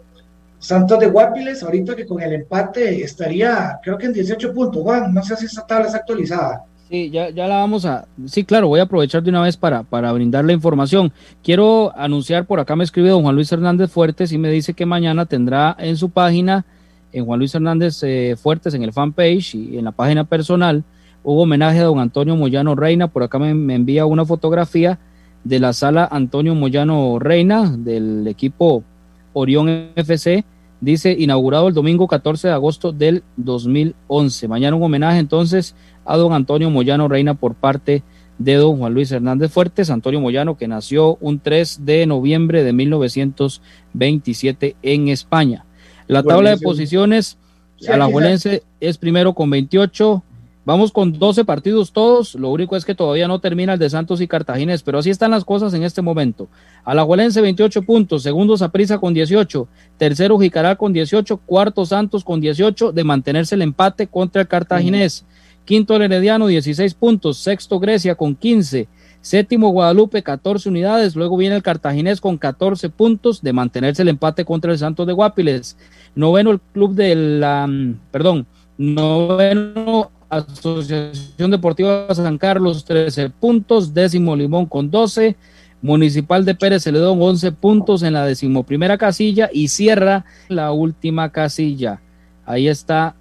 [0.60, 5.14] Santos de Guapiles, ahorita que con el empate estaría, creo que en 18 puntos, Juan,
[5.14, 6.64] no sé si esta tabla está actualizada.
[6.90, 8.08] Sí, ya, ya la vamos a.
[8.26, 11.14] Sí, claro, voy a aprovechar de una vez para, para brindar la información.
[11.44, 14.88] Quiero anunciar, por acá me escribe don Juan Luis Hernández Fuertes y me dice que
[14.88, 16.66] mañana tendrá en su página,
[17.12, 20.84] en Juan Luis Hernández eh, Fuertes, en el fanpage y en la página personal,
[21.30, 23.10] hubo homenaje a don Antonio Moyano Reina.
[23.10, 24.98] Por acá me, me envía una fotografía
[25.44, 28.86] de la sala Antonio Moyano Reina del equipo
[29.34, 30.46] Orión FC
[30.80, 34.48] dice inaugurado el domingo 14 de agosto del 2011.
[34.48, 35.76] Mañana un homenaje entonces
[36.06, 38.04] a don Antonio Moyano Reina por parte
[38.38, 42.72] de don Juan Luis Hernández Fuertes, Antonio Moyano que nació un 3 de noviembre de
[42.72, 45.66] 1927 en España.
[46.08, 47.38] La tabla de posiciones,
[47.86, 50.24] Alajuelense es primero con 28,
[50.68, 52.36] Vamos con 12 partidos todos.
[52.36, 55.32] Lo único es que todavía no termina el de Santos y Cartaginés, pero así están
[55.32, 56.50] las cosas en este momento.
[56.84, 59.66] Alajuelense 28 puntos, segundo Saprisa con 18,
[59.98, 65.24] tercero Jicaral con 18, cuarto Santos con 18 de mantenerse el empate contra el Cartaginés.
[65.64, 68.90] Quinto el Herediano 16 puntos, sexto Grecia con 15,
[69.22, 74.44] séptimo Guadalupe 14 unidades, luego viene el Cartaginés con 14 puntos de mantenerse el empate
[74.44, 75.78] contra el Santos de Guapiles.
[76.14, 77.70] Noveno el club de la,
[78.12, 78.48] perdón,
[78.78, 85.36] noveno Asociación Deportiva San Carlos 13 puntos, décimo Limón con 12,
[85.82, 92.02] Municipal de Pérez Celedón 11 puntos en la decimoprimera casilla y cierra la última casilla.
[92.46, 93.16] Ahí está,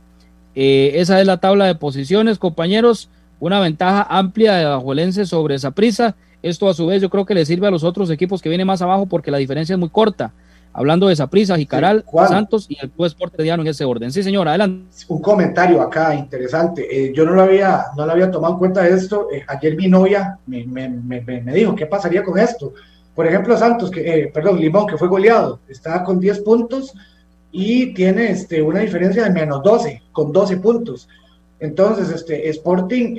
[0.54, 5.72] eh, esa es la tabla de posiciones, compañeros, una ventaja amplia de Bajuelense sobre esa
[5.72, 6.16] prisa.
[6.42, 8.66] Esto a su vez yo creo que le sirve a los otros equipos que vienen
[8.66, 10.32] más abajo porque la diferencia es muy corta
[10.76, 14.12] hablando de Saprisa, Jicaral, Santos y el Club Esporte Diano en ese orden.
[14.12, 14.86] Sí, señora, adelante.
[15.08, 16.86] Un comentario acá interesante.
[16.90, 19.28] Eh, yo no lo había, no lo había tomado en cuenta de esto.
[19.32, 22.74] Eh, ayer mi novia me, me, me, me, dijo qué pasaría con esto.
[23.14, 26.92] Por ejemplo, Santos, que, eh, perdón, Limón, que fue goleado, está con 10 puntos
[27.50, 31.08] y tiene este, una diferencia de menos 12, con 12 puntos.
[31.58, 33.16] Entonces, este Sporting,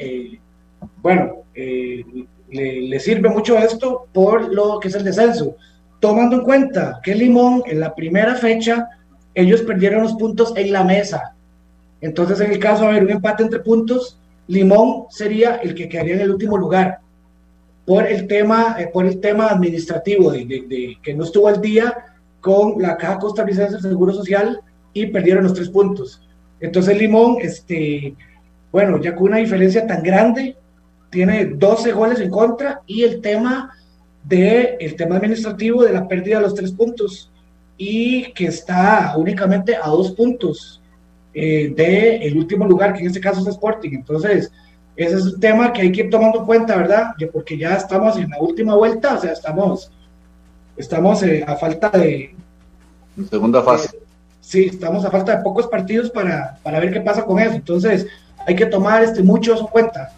[1.02, 5.56] bueno, le, le sirve mucho esto por lo que es el descenso
[6.00, 8.88] tomando en cuenta que Limón en la primera fecha
[9.34, 11.36] ellos perdieron los puntos en la mesa.
[12.02, 16.16] Entonces, en el caso de haber un empate entre puntos, Limón sería el que quedaría
[16.16, 17.00] en el último lugar
[17.86, 21.96] por el tema, eh, por el tema administrativo de, que no estuvo al día
[22.42, 24.60] con la Caja Costarricense del Seguro Social
[24.94, 26.22] y perdieron los tres puntos.
[26.60, 28.16] Entonces Limón, este,
[28.72, 30.58] bueno, ya con una diferencia tan grande,
[31.10, 33.72] tiene 12 goles en contra y el tema
[34.28, 37.32] del el tema administrativo de la pérdida de los tres puntos
[37.78, 40.82] y que está únicamente a dos puntos
[41.34, 43.92] eh, del el último lugar, que en este caso es Sporting.
[43.92, 44.52] Entonces,
[44.96, 47.12] ese es un tema que hay que ir tomando cuenta, ¿verdad?
[47.32, 49.92] Porque ya estamos en la última vuelta, o sea, estamos,
[50.76, 52.36] estamos eh, a falta de...
[53.30, 53.98] Segunda fase.
[54.42, 57.54] sí, estamos a falta de pocos partidos para, para ver qué pasa con eso.
[57.54, 58.08] Entonces,
[58.48, 60.14] hay que tomar este, mucho eso en cuenta.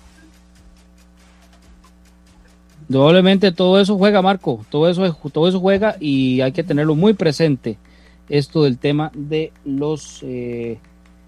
[2.90, 7.14] Doblemente todo eso juega, Marco, todo eso, todo eso juega y hay que tenerlo muy
[7.14, 7.78] presente.
[8.28, 10.80] esto del tema de los eh,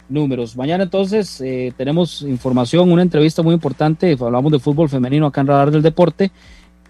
[0.09, 0.55] números.
[0.57, 5.47] Mañana entonces eh, tenemos información, una entrevista muy importante, hablamos de fútbol femenino acá en
[5.47, 6.31] Radar del Deporte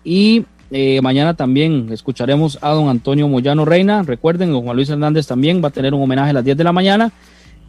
[0.06, 4.04] y eh, mañana también escucharemos a don Antonio Moyano Reina.
[4.04, 6.64] Recuerden, don Juan Luis Hernández también va a tener un homenaje a las 10 de
[6.64, 7.12] la mañana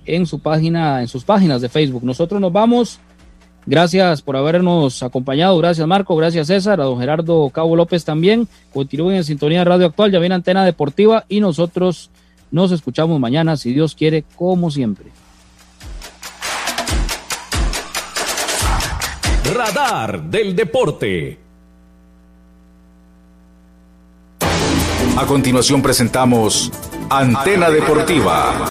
[0.05, 2.05] en su página, en sus páginas de Facebook.
[2.05, 3.01] Nosotros nos vamos.
[3.65, 5.57] Gracias por habernos acompañado.
[5.59, 6.17] Gracias, Marco.
[6.17, 6.81] Gracias, César.
[6.81, 8.49] A don Gerardo Cabo López también.
[8.73, 10.11] Continúen en sintonía de Radio Actual.
[10.11, 12.11] Ya viene Antena Deportiva y nosotros
[12.51, 15.07] nos escuchamos mañana, si Dios quiere, como siempre.
[19.55, 21.39] Radar del Deporte.
[25.17, 26.73] A continuación presentamos
[27.11, 28.55] Antena Deportiva.